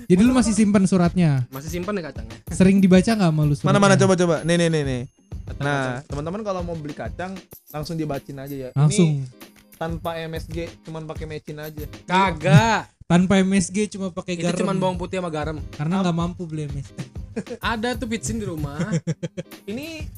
[0.04, 1.46] Jadi lu masih simpan suratnya.
[1.48, 2.36] masih simpen ya kacangnya?
[2.50, 3.70] Sering dibaca nggak malu suratnya?
[3.70, 3.94] Mana mana
[4.32, 5.02] coba Nih nih nih nih.
[5.42, 7.36] Kacang, Nah teman-teman kalau mau beli kacang
[7.68, 8.70] Langsung dibacin aja ya.
[8.72, 9.20] Langsung.
[9.20, 9.28] Ini
[9.76, 11.84] tanpa MSG Cuman pakai mecin aja.
[12.08, 12.88] Kagak.
[13.04, 14.56] Tanpa MSG cuma pakai itu garam.
[14.64, 15.60] cuman bawang putih sama garam.
[15.76, 16.96] Karena nggak mampu beli MSG.
[17.74, 18.80] ada tuh pitsin di rumah.
[19.70, 20.08] Ini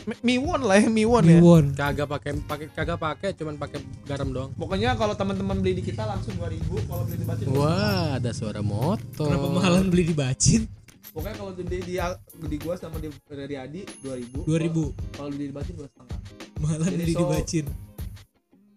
[0.00, 1.38] Mi- Miwon lah ya Miwon ya.
[1.38, 1.64] Miwon.
[1.76, 4.50] kagak pakai pakai kagak pakai cuman pakai garam doang.
[4.56, 8.64] Pokoknya kalau teman-teman beli di kita langsung 2000 Kalau beli di bacin wah ada suara
[8.64, 9.28] motor.
[9.28, 10.64] Kenapa mahalan beli di bacin?
[11.10, 11.98] Pokoknya kalau di, di,
[12.40, 16.18] di gua sama di, dari Adi 2000 2000 Kalau beli di bacin dua setengah
[16.56, 17.74] mahalan Jadi di so-.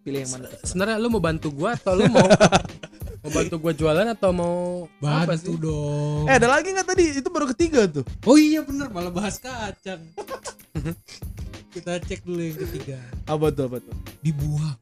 [0.03, 2.27] Pilih yang mana sebenarnya lu mau bantu gua atau lu mau
[3.23, 4.55] mau bantu gua jualan atau mau
[4.99, 6.23] apa Bantu sih dong.
[6.25, 7.05] Eh ada lagi nggak tadi?
[7.13, 10.03] Itu baru ketiga tuh Oh iya bener malah bahas kacang.
[11.73, 12.99] Kita cek dulu yang ketiga.
[13.23, 13.95] Apa tuh apa tuh?
[14.19, 14.75] Dibuang.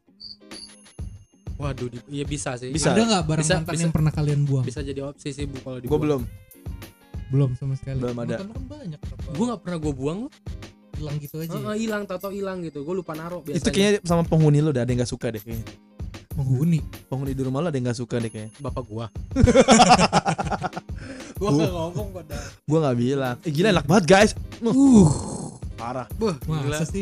[1.54, 2.90] waduh di- iya bisa sih Bisa.
[2.90, 3.84] Ada nggak barang Bisa- mantan bisa.
[3.84, 4.66] yang pernah kalian buang?
[4.66, 6.22] bisa jadi opsi sih bu kalau Gua dibuang belum
[7.32, 7.98] Belum sama sekali.
[7.98, 8.36] Belum ada.
[8.38, 9.00] Lu kan banyak.
[9.00, 10.32] kenapa gua nggak pernah gua buang loh
[10.94, 11.50] hilang gitu aja.
[11.50, 11.74] ya?
[11.74, 14.84] hilang tau tau hilang gitu gua lupa naruh biasanya Itu kayaknya sama penghuni lu udah
[14.84, 15.66] ada yang gak suka deh kayaknya
[16.32, 16.80] Penghuni.
[17.08, 19.06] Penghuni di rumah lu ada yang gak suka deh kayaknya bapak gua
[21.34, 21.58] Gua Uh.
[21.58, 22.38] nggak ngomong pada.
[22.64, 25.10] Gua gak bilang Eh gila enak banget guys Uh,
[25.74, 27.02] Parah Beuh, gila masa sih?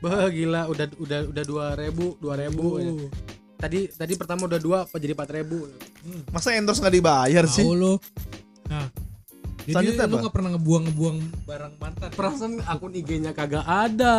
[0.00, 2.88] Bah, gila udah udah udah dua ribu dua ribu ya.
[2.90, 3.08] Uh,
[3.54, 5.68] tadi tadi pertama udah dua apa jadi empat ribu
[6.30, 7.60] Masa endorse gak dibayar sih?
[7.60, 7.92] tahu lo.
[8.66, 8.88] Nah,
[9.64, 10.22] jadi Selanjutnya lu apa?
[10.22, 12.08] nggak pernah ngebuang-ngebuang barang mantan.
[12.10, 14.16] perasaan akun IG-nya kagak ada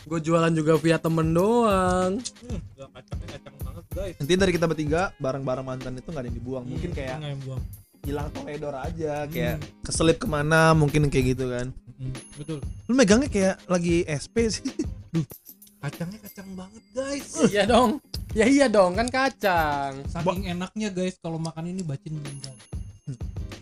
[0.00, 4.14] gue jualan juga via temen doang Hmm, gak kacangnya kacang banget guys.
[4.16, 7.60] Nanti dari kita bertiga Barang-barang mantan itu gak ada yang dibuang Mungkin kayak yang buang.
[8.00, 9.68] hilang toledor aja Kayak Hmm.
[9.82, 12.58] keselip ke mana Mungkin kayak gitu kan Hmm, betul.
[12.84, 14.64] Lu megangnya kayak lagi SP sih
[15.78, 18.00] kacangnya kacang banget guys iya dong
[18.32, 22.54] ya iya dong kan kacang saking enaknya guys kalau makan ini bacin meninggal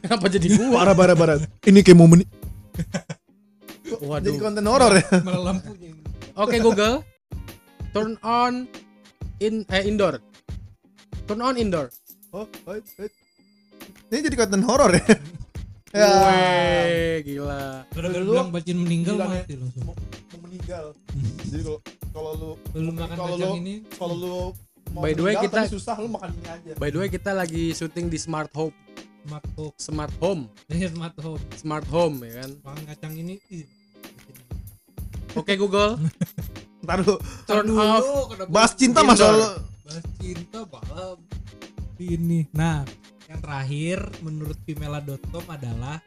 [0.06, 1.36] kenapa jadi gua Parah parah parah.
[1.60, 2.22] Ini kayak momen
[3.86, 5.06] jadi waduh konten horor ya.
[5.22, 6.02] malah lampunya ini.
[6.34, 6.96] oke Google
[7.90, 8.66] turn on
[9.38, 10.18] in eh indoor
[11.24, 11.88] turn on indoor
[12.30, 13.08] Oh, oh, oh.
[14.06, 15.06] Ini jadi konten horor ya.
[15.90, 16.08] ya.
[16.20, 20.92] Weh, gila Kalau Lu- bilang bacin meninggal mati langsung Mau, mau meninggal.
[21.42, 21.80] Jadi kalau
[22.12, 24.34] kalau lu lu makan Kalau kacang lu- ini kalau lu
[24.92, 26.70] mau By the way, kita- susah lu makan ini aja.
[26.76, 28.74] by the way kita lagi syuting di smart home
[29.26, 29.74] smart home.
[29.76, 30.42] Smart home.
[30.72, 31.42] Ya smart home.
[31.52, 32.50] Smart home ya kan?
[32.62, 33.66] Makan kacang ini ih,
[35.34, 35.98] oke Google.
[36.84, 38.04] Ntar lu turn Dulu, off.
[38.46, 39.10] bahas cinta Indoor.
[39.10, 39.46] masa lu
[39.82, 41.16] bahas cinta malam.
[41.96, 42.46] Ini.
[42.52, 42.86] Nah
[43.26, 45.98] yang terakhir menurut pimela.com adalah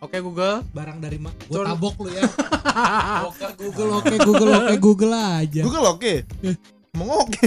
[0.00, 0.66] oke Google.
[0.68, 2.24] barang dari ma- Tur- gua tabok lu ya.
[3.30, 5.62] Oke Google oke Google oke Google aja.
[5.62, 6.12] Google oke.
[6.94, 7.46] Mau oke.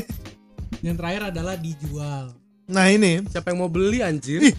[0.80, 2.32] yang terakhir adalah dijual.
[2.68, 3.20] Nah ini.
[3.28, 4.40] Siapa yang mau beli anjir?
[4.42, 4.56] Ih.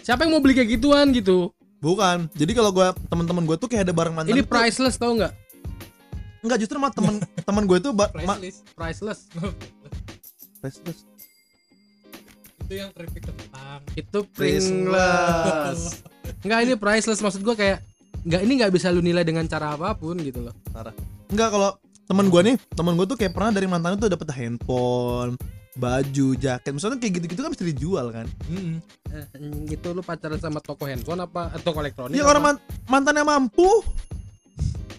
[0.00, 2.28] Siapa yang mau beli kayak gituan gitu bukan.
[2.32, 4.32] Jadi kalau gua teman-teman gue tuh kayak ada barang mantan.
[4.32, 5.32] ini tuh- priceless tau nggak
[6.40, 9.20] Enggak justru mah teman teman gue tuh ba- ma- priceless priceless
[10.60, 10.98] priceless.
[12.64, 16.00] itu yang keripik kentang itu Priceless.
[16.40, 17.84] Nggak ini priceless maksud gua kayak
[18.24, 20.54] nggak ini nggak bisa lu nilai dengan cara apa pun gitu loh
[21.28, 25.40] Enggak kalau teman gue nih, teman gue tuh kayak pernah dari mantan tuh dapet handphone,
[25.74, 26.70] baju, jaket.
[26.70, 28.26] Misalnya kayak gitu-gitu kan bisa dijual kan.
[28.46, 28.78] Mm-mm.
[29.08, 29.26] eh,
[29.68, 32.30] itu lu pacaran sama toko handphone apa atau toko elektronik Iya apa?
[32.30, 33.68] orang man- mantannya mampu.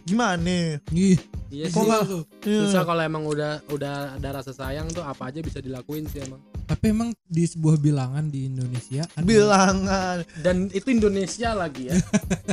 [0.04, 0.78] Gimana?
[0.94, 1.18] Ih,
[1.50, 2.24] iya Kok sih tuh.
[2.46, 2.62] Iya.
[2.62, 6.38] susah kalau emang udah udah ada rasa sayang tuh apa aja bisa dilakuin sih emang
[6.62, 10.26] tapi emang di sebuah bilangan di Indonesia ada Bilangan.
[10.42, 11.98] dan itu Indonesia lagi ya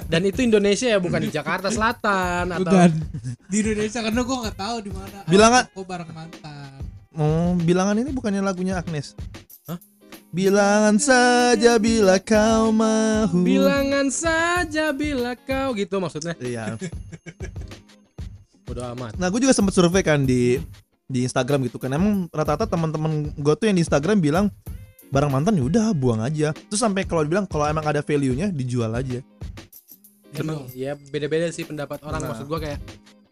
[0.07, 2.91] dan itu Indonesia ya bukan di Jakarta Selatan atau bukan
[3.49, 6.62] di Indonesia karena gua nggak tahu di mana Bilangan- kok barang mantan
[7.13, 9.13] Oh, bilangan ini bukannya lagunya Agnes?
[9.65, 9.77] Hah?
[10.31, 13.29] Bilangan saja bila kau mau.
[13.37, 16.81] bilangan saja bila kau gitu maksudnya Iya.
[18.73, 20.57] udah amat Nah, gue juga sempat survei kan di
[21.05, 21.93] di Instagram gitu kan.
[21.93, 24.49] Emang rata-rata teman-teman gue tuh yang di Instagram bilang
[25.13, 26.57] barang mantan ya udah buang aja.
[26.57, 29.21] Terus sampai kalau dibilang kalau emang ada value-nya dijual aja.
[30.33, 32.29] Emang ya beda-beda sih pendapat orang Nah.
[32.33, 32.81] maksud gua kayak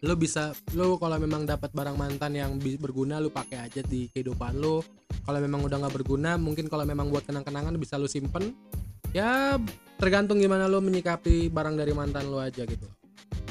[0.01, 4.57] lu bisa lu kalau memang dapat barang mantan yang berguna lu pakai aja di kehidupan
[4.57, 4.81] lu
[5.21, 8.57] kalau memang udah nggak berguna mungkin kalau memang buat kenang-kenangan bisa lu simpen
[9.13, 9.61] ya
[10.01, 12.89] tergantung gimana lu menyikapi barang dari mantan lu aja gitu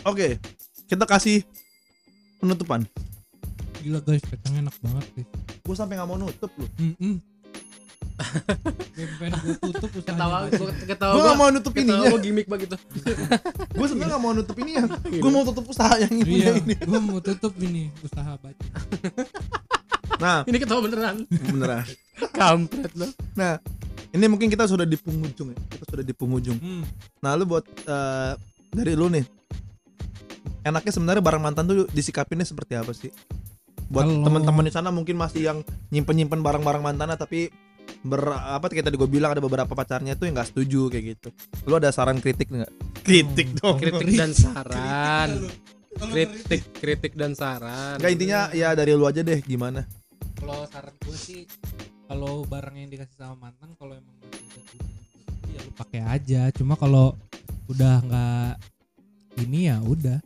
[0.00, 0.40] Oke,
[0.88, 1.44] kita kasih
[2.40, 2.88] penutupan.
[3.80, 5.28] gila guys kacangnya enak banget guys
[5.60, 6.68] Gue sampai nggak mau nutup loh.
[6.80, 7.20] Mm-mm.
[8.20, 9.28] Gue
[9.72, 12.10] tutup ketawa gua ketawa Gue gua nggak mau nutup ketawa ininya.
[12.12, 12.76] gua gimmick begitu
[13.78, 14.84] Gue sebenarnya nggak mau nutup ini ya.
[15.08, 16.30] Gue mau tutup usaha yang ini.
[16.30, 16.74] iya ini.
[16.76, 18.64] gue mau tutup ini usaha baca
[20.20, 21.84] Nah, ini ketawa beneran beneran.
[22.36, 23.56] kampret lu Nah,
[24.12, 25.58] ini mungkin kita sudah di penghujung ya.
[25.72, 26.60] Kita sudah di penghujung.
[26.60, 26.82] hmm.
[27.24, 28.36] Nah, lu buat eh,
[28.68, 29.24] dari lu nih.
[30.60, 33.08] Enaknya sebenarnya barang mantan tuh disikapinnya seperti apa sih?
[33.88, 37.48] Buat teman-teman di sana mungkin masih yang nyimpen-nyimpen barang-barang mantannya tapi
[38.00, 41.28] ber apa kayak tadi gue bilang ada beberapa pacarnya tuh yang nggak setuju kayak gitu.
[41.68, 42.72] Lu ada saran kritik nggak?
[43.04, 43.80] Kritik dong.
[43.80, 45.50] kritik dan saran
[45.98, 49.84] kritik kritik dan saran Enggak intinya ya dari lu aja deh gimana?
[50.40, 51.44] kalau saran gue sih
[52.08, 54.16] kalau barang yang dikasih sama mantan kalau emang
[55.52, 57.12] ya lu pakai aja cuma kalau
[57.68, 58.52] udah nggak
[59.44, 60.16] ini ya udah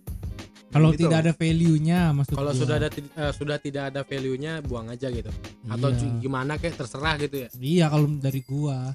[0.75, 1.07] kalau gitu.
[1.07, 4.91] tidak ada value nya maksud kalau sudah ada eh, sudah tidak ada value nya buang
[4.91, 5.31] aja gitu.
[5.71, 6.19] Atau Iya.
[6.19, 7.49] gimana kayak terserah gitu ya.
[7.55, 8.91] Iya kalau dari gua.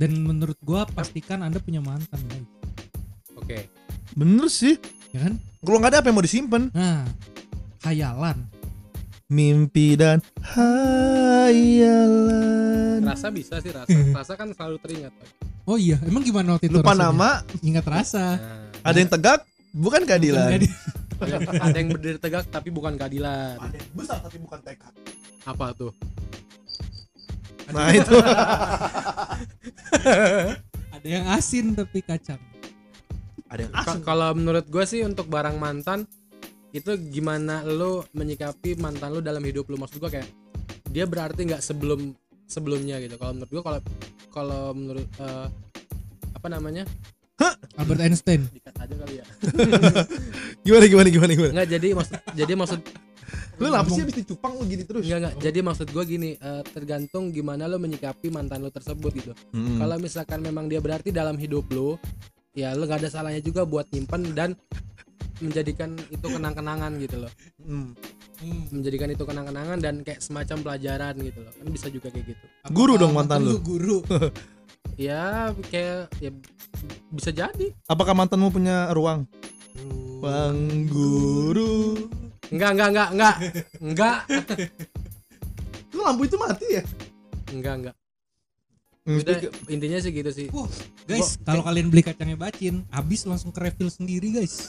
[0.00, 2.48] Dan menurut gua pastikan anda punya mantan guys.
[3.36, 3.68] Oke.
[4.16, 4.80] Bener sih.
[5.12, 5.36] ya kan?
[5.60, 6.62] Kalau nggak ada apa yang mau disimpan?
[6.72, 7.04] nah
[7.80, 8.38] khayalan.
[9.28, 10.24] Mimpi dan
[11.68, 13.04] hayalan.
[13.04, 13.92] rasa bisa sih rasa.
[14.18, 15.12] Rasa kan selalu teringat
[15.68, 17.12] oh iya emang gimana waktu itu Lupa rasanya?
[17.12, 18.24] nama, ingat rasa.
[18.40, 19.44] Nah, ada yang tegak,
[19.76, 20.48] bukan keadilan.
[20.48, 20.68] Bukan ada,
[21.66, 23.58] ada yang berdiri tegak tapi bukan keadilan.
[23.58, 24.94] Ada yang besar tapi bukan tekad.
[25.48, 25.92] apa tuh?
[27.72, 28.16] Nah itu.
[30.96, 32.40] ada yang asin tapi kacang.
[33.48, 36.04] Ada yang Ka- kalau menurut gue sih untuk barang mantan
[36.76, 40.28] itu gimana lo menyikapi mantan lo dalam hidup lo maksud gue kayak
[40.92, 42.12] dia berarti nggak sebelum
[42.44, 43.16] sebelumnya gitu.
[43.16, 43.80] Kalau menurut gue kalau
[44.28, 45.48] kalau menurut eh,
[46.36, 46.84] apa namanya
[47.74, 49.24] Albert Einstein dikat aja kali ya
[50.64, 51.52] Gimana gimana gimana gimana?
[51.54, 52.80] nggak jadi maksud jadi maksud
[53.58, 55.02] Lu apa sih habis dicupang lu gini terus?
[55.02, 55.34] Enggak enggak.
[55.42, 59.32] Jadi maksud gue gini, eh, tergantung gimana lo menyikapi mantan lo tersebut gitu.
[59.50, 59.82] Mm-mm.
[59.82, 61.98] Kalau misalkan memang dia berarti dalam hidup lo,
[62.54, 64.54] ya lo nggak ada salahnya juga buat nyimpen dan
[65.38, 67.92] menjadikan itu kenang-kenangan gitu loh Hmm.
[68.70, 72.94] menjadikan itu kenang-kenangan dan kayak semacam pelajaran gitu loh kan bisa juga kayak gitu Guru
[72.94, 73.58] Apakah dong mantan lu.
[73.58, 73.98] guru
[74.98, 75.22] ya
[75.64, 76.30] kayak ya
[77.08, 79.24] bisa jadi Apakah mantanmu punya ruang?
[80.18, 82.10] Bang guru.
[82.50, 83.36] enggak enggak enggak enggak
[83.78, 84.18] enggak
[85.88, 86.84] Itu lampu itu mati ya?
[87.48, 87.96] enggak enggak
[89.08, 89.40] Hmm, udah
[89.72, 90.68] intinya sih gitu sih Wah,
[91.08, 94.68] guys, kalau kalian beli kacangnya bacin, habis langsung ke refill sendiri, guys.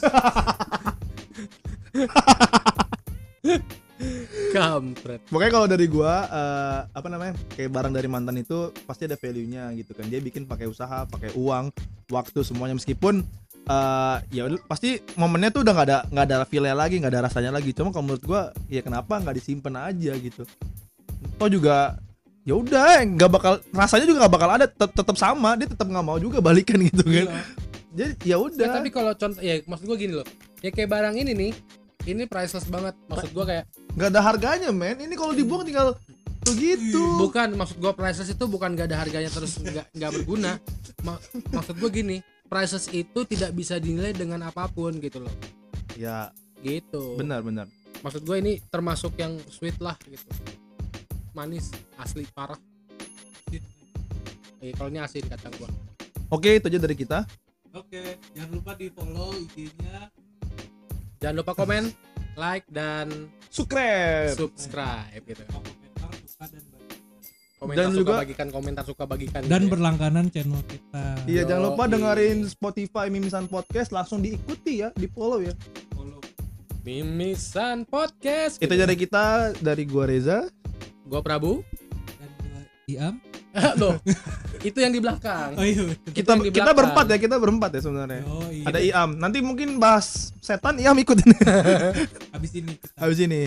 [4.50, 7.34] kampret Pokoknya kalau dari gua eh, apa namanya?
[7.54, 10.08] Kayak barang dari mantan itu pasti ada value-nya gitu kan.
[10.08, 11.70] Dia bikin pakai usaha, pakai uang,
[12.10, 13.22] waktu semuanya meskipun
[13.70, 17.52] eh ya pasti momennya tuh udah nggak ada nggak ada feel-nya lagi, nggak ada rasanya
[17.54, 17.70] lagi.
[17.76, 20.42] Cuma kalau menurut gua ya kenapa nggak disimpan aja gitu.
[21.38, 22.00] Toh juga
[22.40, 26.02] ya udah nggak bakal rasanya juga nggak bakal ada tet- tetap sama dia tetap nggak
[26.02, 27.28] mau juga balikan gitu kan
[27.92, 30.26] jadi ya Ya, udah tapi kalau contoh ya maksud gua gini loh
[30.64, 31.52] ya kayak barang ini nih
[32.06, 32.94] ini priceless banget.
[33.08, 33.64] Maksud gua kayak
[33.96, 35.00] nggak ada harganya men.
[35.00, 35.96] Ini kalau dibuang tinggal
[36.40, 37.56] tuh gitu bukan.
[37.56, 40.56] Maksud gua priceless itu bukan gak ada harganya terus nggak nggak berguna.
[41.04, 41.20] Ma-
[41.52, 45.34] maksud gua gini priceless itu tidak bisa dinilai dengan apa pun gitu loh.
[45.94, 46.32] Ya.
[46.60, 47.16] Gitu.
[47.16, 47.66] Benar benar.
[48.04, 50.28] Maksud gue ini termasuk yang sweet lah gitu.
[51.32, 52.56] Manis asli parah.
[54.60, 55.72] Eh kalau ini asin kata gua.
[56.28, 57.24] Oke itu aja dari kita.
[57.70, 60.10] Oke, jangan lupa di follow IG-nya.
[61.20, 61.92] Jangan lupa komen
[62.42, 66.96] like dan subscribe subscribe gitu komentar suka dan bagi.
[67.56, 69.70] komentar Dan suka juga- bagikan komentar suka bagikan dan gitu ya.
[69.70, 71.04] berlangganan channel kita.
[71.26, 75.52] Iya jangan lupa dengerin Spotify Mimisan Podcast langsung diikuti ya, di follow ya.
[75.92, 76.18] Follow.
[76.80, 78.80] mimisan podcast Itu gitu.
[78.80, 79.24] dari kita
[79.60, 80.48] dari gua Reza.
[81.04, 81.60] gua Prabu
[82.16, 83.14] dan gua Iam.
[83.80, 83.98] loh
[84.60, 85.90] itu yang di belakang Oh iya.
[86.12, 86.76] Kita di kita belakang.
[86.76, 88.22] berempat ya, kita berempat ya sebenarnya.
[88.28, 88.64] Oh iya.
[88.68, 89.10] Ada Iam.
[89.16, 91.26] Nanti mungkin bahas setan Iam ikutin
[92.34, 92.88] Habis ini kita.
[92.94, 93.42] habis ini.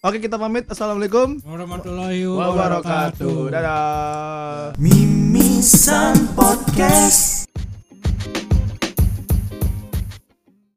[0.00, 0.68] Oke, kita pamit.
[0.68, 3.36] Assalamualaikum Warahmatullahi wabarakatuh.
[3.48, 4.76] Dadah.
[4.76, 7.43] Mimisan Podcast